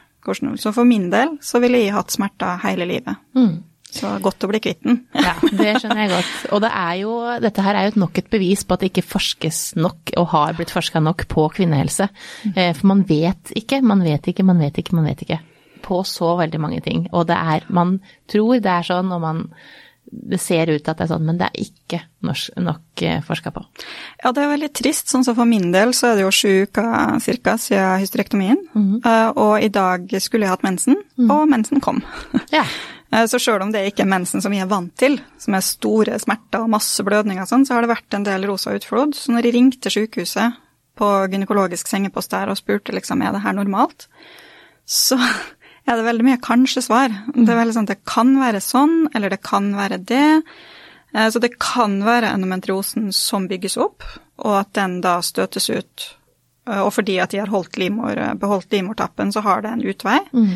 Så 0.58 0.72
for 0.74 0.84
min 0.84 1.10
del 1.10 1.38
så 1.42 1.60
ville 1.60 1.78
jeg 1.78 1.94
hatt 1.94 2.12
smerter 2.12 2.60
hele 2.64 2.86
livet. 2.86 3.16
Mm. 3.36 3.64
Så 3.92 4.12
godt 4.24 4.46
å 4.46 4.50
bli 4.52 4.62
kvitt 4.64 4.82
den. 4.86 5.02
ja, 5.28 5.36
det 5.44 5.76
skjønner 5.82 6.06
jeg 6.06 6.14
godt. 6.14 6.34
Og 6.56 6.64
det 6.64 6.72
er 6.82 6.96
jo, 7.02 7.14
dette 7.44 7.66
her 7.66 7.78
er 7.78 7.90
jo 7.90 8.04
nok 8.06 8.22
et 8.22 8.32
bevis 8.32 8.64
på 8.64 8.78
at 8.78 8.84
det 8.84 8.92
ikke 8.94 9.08
forskes 9.10 9.62
nok, 9.82 10.16
og 10.22 10.32
har 10.32 10.58
blitt 10.58 10.74
forska 10.74 11.04
nok 11.04 11.28
på 11.32 11.48
kvinnehelse. 11.58 12.08
Eh, 12.56 12.72
for 12.78 12.92
man 12.94 13.06
vet 13.10 13.54
ikke, 13.60 13.82
man 13.84 14.04
vet 14.08 14.32
ikke, 14.32 14.48
man 14.48 14.64
vet 14.64 14.80
ikke, 14.80 14.96
man 14.98 15.12
vet 15.12 15.26
ikke. 15.28 15.42
På 15.84 16.04
så 16.08 16.36
veldig 16.40 16.62
mange 16.62 16.82
ting. 16.86 17.08
Og 17.12 17.28
det 17.30 17.38
er, 17.38 17.68
man 17.74 17.98
tror 18.32 18.62
det 18.64 18.76
er 18.80 18.88
sånn, 18.88 19.12
og 19.12 19.24
man 19.24 19.48
det 20.12 20.42
ser 20.44 20.68
ut 20.68 20.82
til 20.84 20.92
at 20.92 21.00
det 21.00 21.06
er 21.06 21.10
sånn, 21.14 21.24
men 21.24 21.38
det 21.40 21.48
er 21.48 21.62
ikke 21.64 22.00
nok 22.60 23.04
eh, 23.06 23.22
forska 23.24 23.54
på. 23.56 23.62
Ja, 24.20 24.34
det 24.36 24.44
er 24.44 24.50
veldig 24.52 24.70
trist. 24.76 25.08
Sånn 25.12 25.24
som 25.24 25.38
for 25.38 25.48
min 25.48 25.70
del 25.72 25.94
så 25.96 26.12
er 26.12 26.20
det 26.20 26.26
jo 26.26 26.34
sju 26.36 26.66
uker 26.68 27.20
cirka 27.24 27.56
siden 27.62 28.02
hysterektomien. 28.02 28.60
Mm 28.74 28.88
-hmm. 29.00 29.38
Og 29.38 29.64
i 29.64 29.70
dag 29.70 30.10
skulle 30.20 30.46
jeg 30.46 30.52
hatt 30.52 30.64
mensen, 30.64 30.98
mm 31.18 31.32
og 31.32 31.48
mensen 31.48 31.80
kom. 31.80 32.04
Ja. 32.52 32.66
Eh, 33.12 33.28
så 33.28 33.40
sjøl 33.42 33.64
om 33.66 33.72
det 33.74 33.84
ikke 33.90 34.06
er 34.06 34.12
mensen 34.14 34.44
som 34.44 34.54
vi 34.54 34.62
er 34.64 34.70
vant 34.72 34.94
til, 35.00 35.20
som 35.42 35.56
er 35.58 35.66
store 35.66 36.20
smerter 36.22 36.64
og 36.64 36.72
masse 36.74 37.04
blødninger 37.06 37.44
og 37.44 37.50
sånn, 37.50 37.66
så 37.68 37.76
har 37.76 37.86
det 37.86 37.94
vært 37.94 38.18
en 38.18 38.28
del 38.28 38.48
rosa 38.50 38.76
utflod. 38.78 39.16
Så 39.18 39.34
når 39.34 39.48
jeg 39.50 39.58
ringte 39.58 39.94
sykehuset 39.94 40.60
på 41.00 41.10
gynekologisk 41.32 41.90
sengepost 41.90 42.34
der 42.34 42.52
og 42.52 42.60
spurte 42.60 42.96
liksom 42.96 43.24
er 43.26 43.36
det 43.36 43.44
her 43.46 43.58
normalt, 43.58 44.08
så 44.86 45.20
er 45.88 45.98
det 45.98 46.08
veldig 46.08 46.28
mye 46.30 46.44
kanskje-svar. 46.44 47.18
Det 47.36 47.50
er 47.50 47.60
veldig 47.60 47.78
sånn 47.80 47.92
det 47.92 48.02
kan 48.08 48.38
være 48.40 48.64
sånn, 48.64 48.96
eller 49.16 49.34
det 49.34 49.42
kan 49.44 49.74
være 49.76 50.00
det. 50.08 50.42
Eh, 51.12 51.28
så 51.28 51.44
det 51.44 51.58
kan 51.60 52.00
være 52.08 52.32
endometriosen 52.32 53.12
som 53.16 53.50
bygges 53.52 53.80
opp, 53.82 54.08
og 54.42 54.58
at 54.64 54.74
den 54.78 55.02
da 55.04 55.20
støtes 55.26 55.68
ut. 55.74 56.08
Eh, 56.70 56.80
og 56.80 56.94
fordi 56.96 57.20
at 57.20 57.36
de 57.36 57.44
har 57.44 57.52
limor, 57.78 58.24
beholdt 58.40 58.72
livmortappen, 58.72 59.36
så 59.36 59.44
har 59.44 59.66
det 59.66 59.76
en 59.76 59.84
utvei. 59.84 60.20
Mm. 60.32 60.56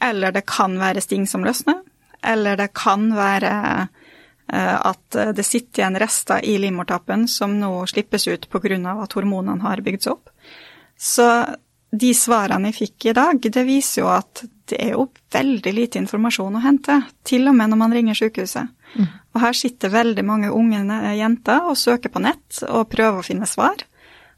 Eller 0.00 0.32
det 0.32 0.46
kan 0.46 0.78
være 0.78 1.02
sting 1.02 1.26
som 1.26 1.42
løsner. 1.42 1.82
Eller 2.24 2.58
det 2.58 2.72
kan 2.76 3.08
være 3.14 3.52
eh, 4.52 4.76
at 4.76 5.18
det 5.36 5.46
sitter 5.46 5.84
igjen 5.84 6.00
rester 6.00 6.44
i 6.44 6.56
livmortappen 6.58 7.28
som 7.30 7.58
nå 7.60 7.72
slippes 7.90 8.28
ut 8.28 8.48
pga. 8.50 8.78
at 9.02 9.12
hormonene 9.12 9.62
har 9.62 9.84
bygd 9.84 10.02
seg 10.02 10.12
opp. 10.12 10.30
Så 10.98 11.28
de 11.90 12.12
svarene 12.14 12.68
jeg 12.68 12.78
fikk 12.82 13.08
i 13.08 13.16
dag, 13.16 13.40
det 13.40 13.64
viser 13.64 14.02
jo 14.02 14.08
at 14.12 14.42
det 14.68 14.76
er 14.82 14.90
jo 14.92 15.06
veldig 15.32 15.72
lite 15.72 16.00
informasjon 16.00 16.58
å 16.58 16.60
hente, 16.60 16.98
til 17.24 17.48
og 17.48 17.56
med 17.56 17.70
når 17.72 17.80
man 17.80 17.94
ringer 17.96 18.18
sykehuset. 18.18 18.68
Mm. 18.98 19.06
Og 19.32 19.40
her 19.40 19.56
sitter 19.56 19.92
veldig 19.92 20.24
mange 20.26 20.50
unge 20.52 20.82
jenter 21.16 21.68
og 21.68 21.78
søker 21.80 22.12
på 22.12 22.20
nett 22.24 22.60
og 22.68 22.90
prøver 22.92 23.20
å 23.20 23.24
finne 23.24 23.48
svar. 23.48 23.80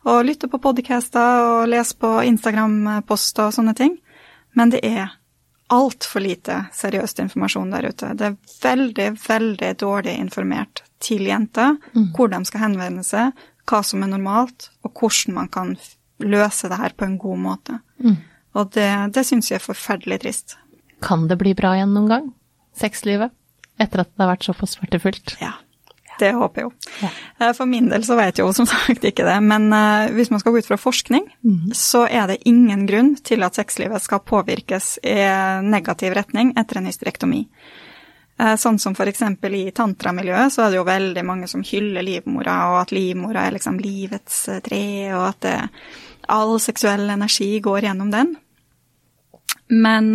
Og 0.06 0.22
lytter 0.24 0.48
på 0.48 0.60
podcaster 0.62 1.42
og 1.44 1.68
leser 1.68 1.98
på 2.00 2.12
Instagram-poster 2.30 3.50
og 3.50 3.56
sånne 3.58 3.74
ting. 3.76 3.98
Men 4.56 4.72
det 4.72 4.84
er 4.86 5.10
altfor 5.70 6.24
lite 6.24 6.56
seriøst 6.74 7.22
informasjon 7.22 7.70
der 7.72 7.90
ute. 7.90 8.12
Det 8.18 8.26
er 8.26 8.36
veldig, 8.62 9.08
veldig 9.22 9.70
dårlig 9.80 10.16
informert 10.18 10.82
til 11.02 11.28
jenter 11.28 11.76
mm. 11.94 12.10
hvor 12.16 12.32
de 12.32 12.42
skal 12.48 12.64
henvende 12.66 13.04
seg, 13.06 13.32
hva 13.70 13.82
som 13.86 14.02
er 14.02 14.10
normalt, 14.10 14.70
og 14.84 14.92
hvordan 14.98 15.36
man 15.36 15.50
kan 15.52 15.76
løse 16.20 16.68
det 16.68 16.80
her 16.80 16.96
på 16.96 17.06
en 17.06 17.16
god 17.22 17.40
måte. 17.40 17.78
Mm. 18.02 18.18
Og 18.58 18.72
det, 18.74 18.90
det 19.14 19.24
syns 19.28 19.50
jeg 19.52 19.60
er 19.60 19.64
forferdelig 19.64 20.20
trist. 20.24 20.56
Kan 21.04 21.28
det 21.30 21.38
bli 21.40 21.54
bra 21.56 21.76
igjen 21.78 21.94
noen 21.94 22.10
gang? 22.10 22.30
Sexlivet? 22.76 23.32
Etter 23.80 24.02
at 24.02 24.10
det 24.12 24.24
har 24.24 24.34
vært 24.34 24.48
såpass 24.48 24.74
smertefullt? 24.76 25.36
Ja. 25.40 25.54
Det 26.20 26.30
håper 26.36 26.60
jeg 26.60 26.68
jo. 26.68 26.94
Ja. 27.00 27.10
Eh, 27.40 27.52
for 27.56 27.68
min 27.70 27.88
del 27.90 28.04
så 28.06 28.16
vet 28.18 28.38
jeg 28.38 28.46
jo 28.46 28.54
som 28.56 28.68
sagt 28.70 29.04
ikke 29.08 29.26
det, 29.26 29.36
men 29.44 29.70
eh, 29.76 30.12
hvis 30.16 30.32
man 30.32 30.42
skal 30.42 30.54
gå 30.54 30.62
ut 30.62 30.70
fra 30.70 30.80
forskning, 30.80 31.26
mm. 31.40 31.70
så 31.76 32.04
er 32.06 32.30
det 32.30 32.42
ingen 32.50 32.86
grunn 32.88 33.14
til 33.24 33.46
at 33.46 33.58
sexlivet 33.58 34.04
skal 34.04 34.24
påvirkes 34.26 34.98
i 35.06 35.18
negativ 35.64 36.14
retning 36.18 36.52
etter 36.60 36.80
en 36.80 36.90
hysterektomi. 36.90 37.44
Eh, 38.40 38.54
sånn 38.60 38.78
som 38.82 38.96
f.eks. 38.96 39.24
i 39.48 39.64
tantramiljøet 39.76 40.54
så 40.54 40.66
er 40.66 40.72
det 40.72 40.80
jo 40.80 40.86
veldig 40.88 41.26
mange 41.26 41.50
som 41.50 41.64
hyller 41.66 42.04
livmora, 42.06 42.60
og 42.72 42.78
at 42.84 42.94
livmora 42.96 43.46
er 43.46 43.56
liksom 43.58 43.80
livets 43.80 44.44
tre, 44.64 44.84
og 45.16 45.26
at 45.32 45.42
det, 45.46 45.58
all 46.30 46.58
seksuell 46.62 47.08
energi 47.10 47.56
går 47.64 47.88
gjennom 47.88 48.12
den. 48.12 48.34
Men 49.70 50.12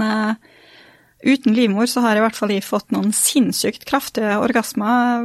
uten 1.24 1.56
livmor 1.56 1.88
så 1.90 2.04
har 2.04 2.18
i 2.18 2.24
hvert 2.24 2.38
fall 2.38 2.52
jeg 2.54 2.66
fått 2.66 2.92
noen 2.94 3.14
sinnssykt 3.16 3.86
kraftige 3.88 4.36
orgasmer 4.42 5.24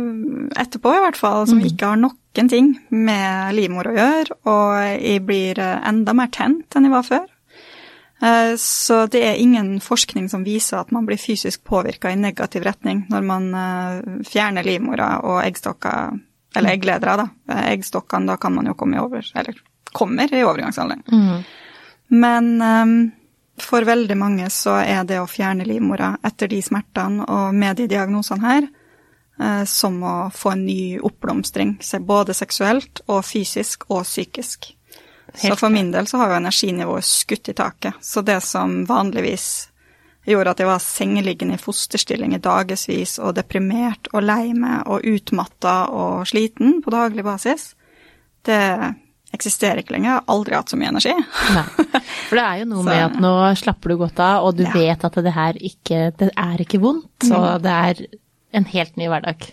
etterpå, 0.61 0.94
i 0.94 1.03
hvert 1.07 1.18
fall, 1.18 1.48
som 1.50 1.61
mm. 1.61 1.66
ikke 1.72 1.90
har 1.92 2.00
noen 2.00 2.48
ting 2.53 2.72
med 2.94 3.57
livmor 3.57 3.90
å 3.90 3.96
gjøre, 3.96 4.38
og 4.48 4.70
jeg 5.03 5.24
blir 5.26 5.61
enda 5.61 6.14
mer 6.16 6.31
tent 6.33 6.79
enn 6.79 6.88
jeg 6.88 6.94
var 6.94 7.09
før. 7.09 7.29
Eh, 8.22 8.57
så 8.57 9.07
det 9.07 9.22
er 9.24 9.40
ingen 9.40 9.79
forskning 9.81 10.29
som 10.29 10.44
viser 10.44 10.83
at 10.83 10.90
man 10.92 11.07
blir 11.09 11.20
fysisk 11.20 11.64
påvirka 11.64 12.12
i 12.12 12.18
negativ 12.20 12.66
retning 12.66 13.07
når 13.09 13.24
man 13.24 13.46
eh, 13.57 14.18
fjerner 14.29 14.66
livmora 14.66 15.14
og 15.24 15.40
eggstokker, 15.44 16.18
eller 16.57 16.74
eggledere, 16.74 17.16
da. 17.22 17.29
Eh, 17.55 17.70
eggstokkene, 17.72 18.29
da 18.29 18.37
kan 18.40 18.55
man 18.57 18.68
jo 18.68 18.76
komme 18.76 18.98
i 18.98 19.03
over, 19.03 19.24
eller 19.35 19.62
kommer 19.96 20.35
i 20.35 20.44
overgangsalderen. 20.44 21.03
Mm. 21.09 21.40
Men 22.20 22.53
um, 22.61 22.94
for 23.62 23.87
veldig 23.87 24.16
mange 24.18 24.51
så 24.53 24.79
er 24.83 25.05
det 25.09 25.20
å 25.20 25.29
fjerne 25.31 25.66
livmora 25.68 26.14
etter 26.27 26.51
de 26.51 26.61
smertene 26.62 27.27
og 27.29 27.55
med 27.57 27.81
de 27.81 27.88
diagnosene 27.90 28.46
her, 28.46 28.68
eh, 29.40 29.64
som 29.64 30.03
å 30.03 30.16
få 30.35 30.55
en 30.55 30.66
ny 30.66 30.83
oppblomstring, 30.99 31.79
både 32.07 32.37
seksuelt 32.37 33.03
og 33.09 33.25
fysisk 33.25 33.88
og 33.90 34.05
psykisk. 34.05 34.73
Helt 35.33 35.55
så 35.55 35.59
for 35.61 35.70
min 35.70 35.92
del 35.94 36.09
så 36.11 36.18
har 36.18 36.33
jo 36.33 36.40
energinivået 36.40 37.07
skutt 37.07 37.53
i 37.53 37.55
taket. 37.55 38.01
Så 38.03 38.23
det 38.27 38.40
som 38.42 38.83
vanligvis 38.88 39.68
gjorde 40.27 40.55
at 40.55 40.61
jeg 40.61 40.68
var 40.68 40.83
sengeliggende 40.85 41.57
i 41.57 41.61
fosterstilling 41.61 42.35
i 42.37 42.42
dagevis 42.42 43.18
og 43.23 43.37
deprimert 43.38 44.11
og 44.12 44.27
lei 44.27 44.53
meg 44.55 44.88
og 44.90 45.07
utmatta 45.07 45.77
og 45.94 46.27
sliten 46.29 46.81
på 46.85 46.92
daglig 46.92 47.25
basis, 47.25 47.73
det 48.46 48.61
eksisterer 49.35 49.83
ikke 49.83 49.95
lenger. 49.95 50.11
Jeg 50.11 50.19
har 50.19 50.35
aldri 50.35 50.57
hatt 50.59 50.73
så 50.73 50.79
mye 50.81 50.90
energi. 50.90 51.14
Nei. 51.55 51.64
For 52.29 52.38
det 52.38 52.45
er 52.45 52.59
jo 52.62 52.66
noe 52.73 52.83
så, 52.85 52.88
med 52.88 53.05
at 53.05 53.21
nå 53.23 53.33
slapper 53.61 53.93
du 53.93 54.01
godt 54.01 54.25
av, 54.25 54.49
og 54.49 54.59
du 54.59 54.64
ja. 54.66 54.75
vet 54.75 55.07
at 55.07 55.23
det 55.23 55.37
her 55.37 55.62
ikke 55.71 56.03
Det 56.19 56.31
er 56.35 56.64
ikke 56.64 56.83
vondt, 56.83 57.09
så 57.27 57.38
mm. 57.38 57.64
det 57.64 57.79
er 57.79 58.05
en 58.61 58.69
helt 58.73 58.99
ny 58.99 59.09
hverdag. 59.11 59.47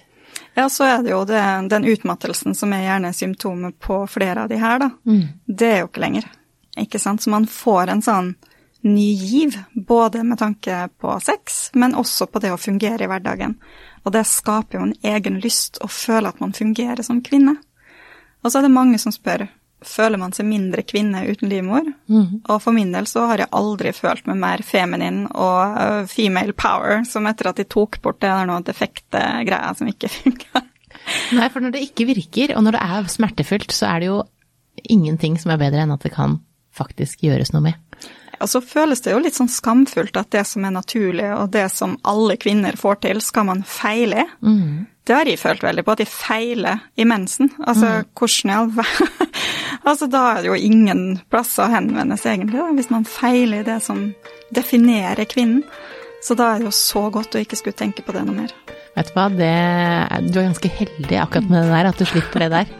Ja, 0.57 0.65
så 0.73 0.87
er 0.89 1.03
det 1.05 1.11
jo 1.13 1.21
det, 1.29 1.41
den 1.69 1.85
utmattelsen 1.85 2.55
som 2.57 2.73
er 2.73 2.87
gjerne 2.87 3.13
symptomet 3.13 3.77
på 3.83 3.99
flere 4.09 4.45
av 4.45 4.49
de 4.49 4.57
her, 4.57 4.79
da. 4.81 4.89
Mm. 5.05 5.25
Det 5.45 5.69
er 5.69 5.83
jo 5.83 5.89
ikke 5.91 6.01
lenger. 6.01 6.29
Ikke 6.81 7.01
sant. 7.01 7.21
Så 7.21 7.29
man 7.29 7.45
får 7.49 7.93
en 7.93 8.01
sånn 8.05 8.31
ny 8.87 9.11
giv, 9.13 9.59
både 9.75 10.23
med 10.25 10.39
tanke 10.41 10.87
på 11.01 11.13
sex, 11.21 11.69
men 11.77 11.95
også 11.97 12.25
på 12.31 12.41
det 12.41 12.53
å 12.53 12.57
fungere 12.61 13.05
i 13.05 13.09
hverdagen. 13.09 13.53
Og 14.05 14.13
det 14.15 14.25
skaper 14.29 14.79
jo 14.79 14.87
en 14.87 14.97
egen 15.05 15.37
lyst 15.43 15.77
å 15.83 15.89
føle 15.91 16.29
at 16.31 16.41
man 16.41 16.55
fungerer 16.57 17.05
som 17.05 17.21
kvinne. 17.21 17.57
Og 18.41 18.49
så 18.49 18.59
er 18.59 18.67
det 18.67 18.73
mange 18.73 18.97
som 19.01 19.13
spør 19.13 19.45
føler 19.85 20.17
man 20.17 20.33
seg 20.33 20.47
mindre 20.49 20.81
kvinne 20.87 21.21
uten 21.29 21.51
livmor. 21.51 21.85
Mm. 22.09 22.41
Og 22.49 22.61
for 22.63 22.75
min 22.75 22.93
del 22.95 23.07
så 23.09 23.27
har 23.29 23.43
jeg 23.43 23.53
aldri 23.55 23.93
følt 23.95 24.25
meg 24.29 24.39
mer 24.41 24.63
feminin 24.65 25.25
og 25.29 25.77
uh, 25.77 26.07
female 26.09 26.55
power 26.57 27.03
som 27.07 27.29
etter 27.29 27.51
at 27.51 27.61
de 27.61 27.67
tok 27.69 27.99
bort 28.01 28.21
det 28.23 28.31
der 28.31 28.49
noe 28.49 28.65
defekte 28.65 29.21
greia 29.47 29.73
som 29.77 29.89
ikke 29.91 30.11
funka. 30.17 30.63
Nei, 31.37 31.47
for 31.53 31.63
når 31.63 31.75
det 31.75 31.85
ikke 31.85 32.07
virker, 32.09 32.55
og 32.57 32.65
når 32.65 32.77
det 32.77 32.85
er 32.87 33.11
smertefullt, 33.11 33.71
så 33.75 33.93
er 33.93 34.01
det 34.01 34.09
jo 34.09 34.21
ingenting 34.89 35.37
som 35.39 35.53
er 35.53 35.61
bedre 35.61 35.85
enn 35.85 35.93
at 35.93 36.03
det 36.03 36.13
kan 36.15 36.39
faktisk 36.77 37.23
gjøres 37.25 37.53
noe 37.53 37.69
med. 37.69 37.77
Og 38.41 38.49
så 38.51 38.61
føles 38.61 39.01
det 39.01 39.13
jo 39.13 39.21
litt 39.21 39.37
sånn 39.37 39.49
skamfullt 39.49 40.17
at 40.19 40.29
det 40.35 40.43
som 40.45 40.65
er 40.67 40.75
naturlig, 40.75 41.25
og 41.33 41.49
det 41.53 41.65
som 41.73 41.95
alle 42.07 42.37
kvinner 42.41 42.77
får 42.77 43.01
til, 43.07 43.21
skal 43.23 43.47
man 43.49 43.63
feile 43.65 44.25
i. 44.25 44.27
Mm. 44.45 44.85
Det 45.07 45.15
har 45.15 45.29
jeg 45.29 45.39
følt 45.39 45.63
veldig 45.63 45.83
på, 45.87 45.95
at 45.95 46.03
jeg 46.03 46.11
feiler 46.11 46.81
i 46.99 47.05
mensen. 47.07 47.51
Altså, 47.63 47.87
mm. 47.87 48.09
hvordan 48.19 48.51
i 48.51 48.57
all 48.57 48.73
verden 48.75 49.13
Altså, 49.87 50.07
da 50.11 50.23
er 50.33 50.41
det 50.43 50.49
jo 50.49 50.55
ingen 50.59 51.03
plass 51.31 51.53
å 51.63 51.69
henvende 51.71 52.17
seg, 52.19 52.41
egentlig, 52.41 52.59
da, 52.59 52.73
hvis 52.75 52.89
man 52.91 53.05
feiler 53.07 53.61
i 53.61 53.67
det 53.67 53.77
som 53.85 54.01
definerer 54.51 55.29
kvinnen. 55.29 55.61
Så 56.23 56.35
da 56.35 56.49
er 56.51 56.59
det 56.59 56.67
jo 56.67 56.73
så 56.75 57.05
godt 57.13 57.37
å 57.37 57.39
ikke 57.39 57.55
skulle 57.59 57.77
tenke 57.77 58.03
på 58.03 58.11
det 58.15 58.25
noe 58.27 58.35
mer. 58.35 58.51
Vet 58.97 59.11
du 59.11 59.15
hva, 59.15 59.27
det, 59.31 59.53
du 60.27 60.39
er 60.41 60.49
ganske 60.49 60.71
heldig 60.79 61.19
akkurat 61.21 61.51
med 61.51 61.61
det 61.61 61.71
der, 61.71 61.89
at 61.91 62.01
du 62.01 62.07
slipper 62.09 62.43
det 62.43 62.49
der. 62.51 62.71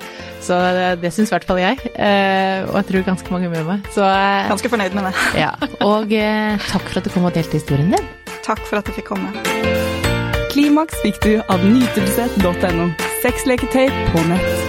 Så 0.44 0.58
det, 0.76 0.88
det 1.04 1.12
syns 1.16 1.32
i 1.32 1.36
hvert 1.36 1.48
fall 1.48 1.62
jeg, 1.62 1.80
eh, 1.94 2.66
og 2.68 2.80
jeg 2.82 2.90
tror 2.90 3.06
ganske 3.12 3.36
mange 3.36 3.52
med 3.54 3.68
meg. 3.70 3.92
Så, 3.94 4.04
eh, 4.04 4.50
ganske 4.52 4.74
fornøyd 4.74 4.98
med 4.98 5.08
det. 5.10 5.14
Ja, 5.46 5.54
Og 5.86 6.12
eh, 6.18 6.68
takk 6.74 6.90
for 6.90 7.00
at 7.00 7.08
du 7.08 7.14
kom 7.14 7.30
og 7.30 7.38
delte 7.38 7.62
historien 7.62 7.94
din. 7.96 8.12
Takk 8.48 8.66
for 8.66 8.82
at 8.82 8.90
du 8.90 8.96
fikk 8.98 9.14
komme. 9.14 9.97
Klimaks 10.58 10.96
fikk 11.04 11.20
du 11.22 11.36
av 11.54 11.62
nytelse.no. 11.70 12.88
Sexleketøy 13.22 13.94
på 14.10 14.24
nett. 14.32 14.67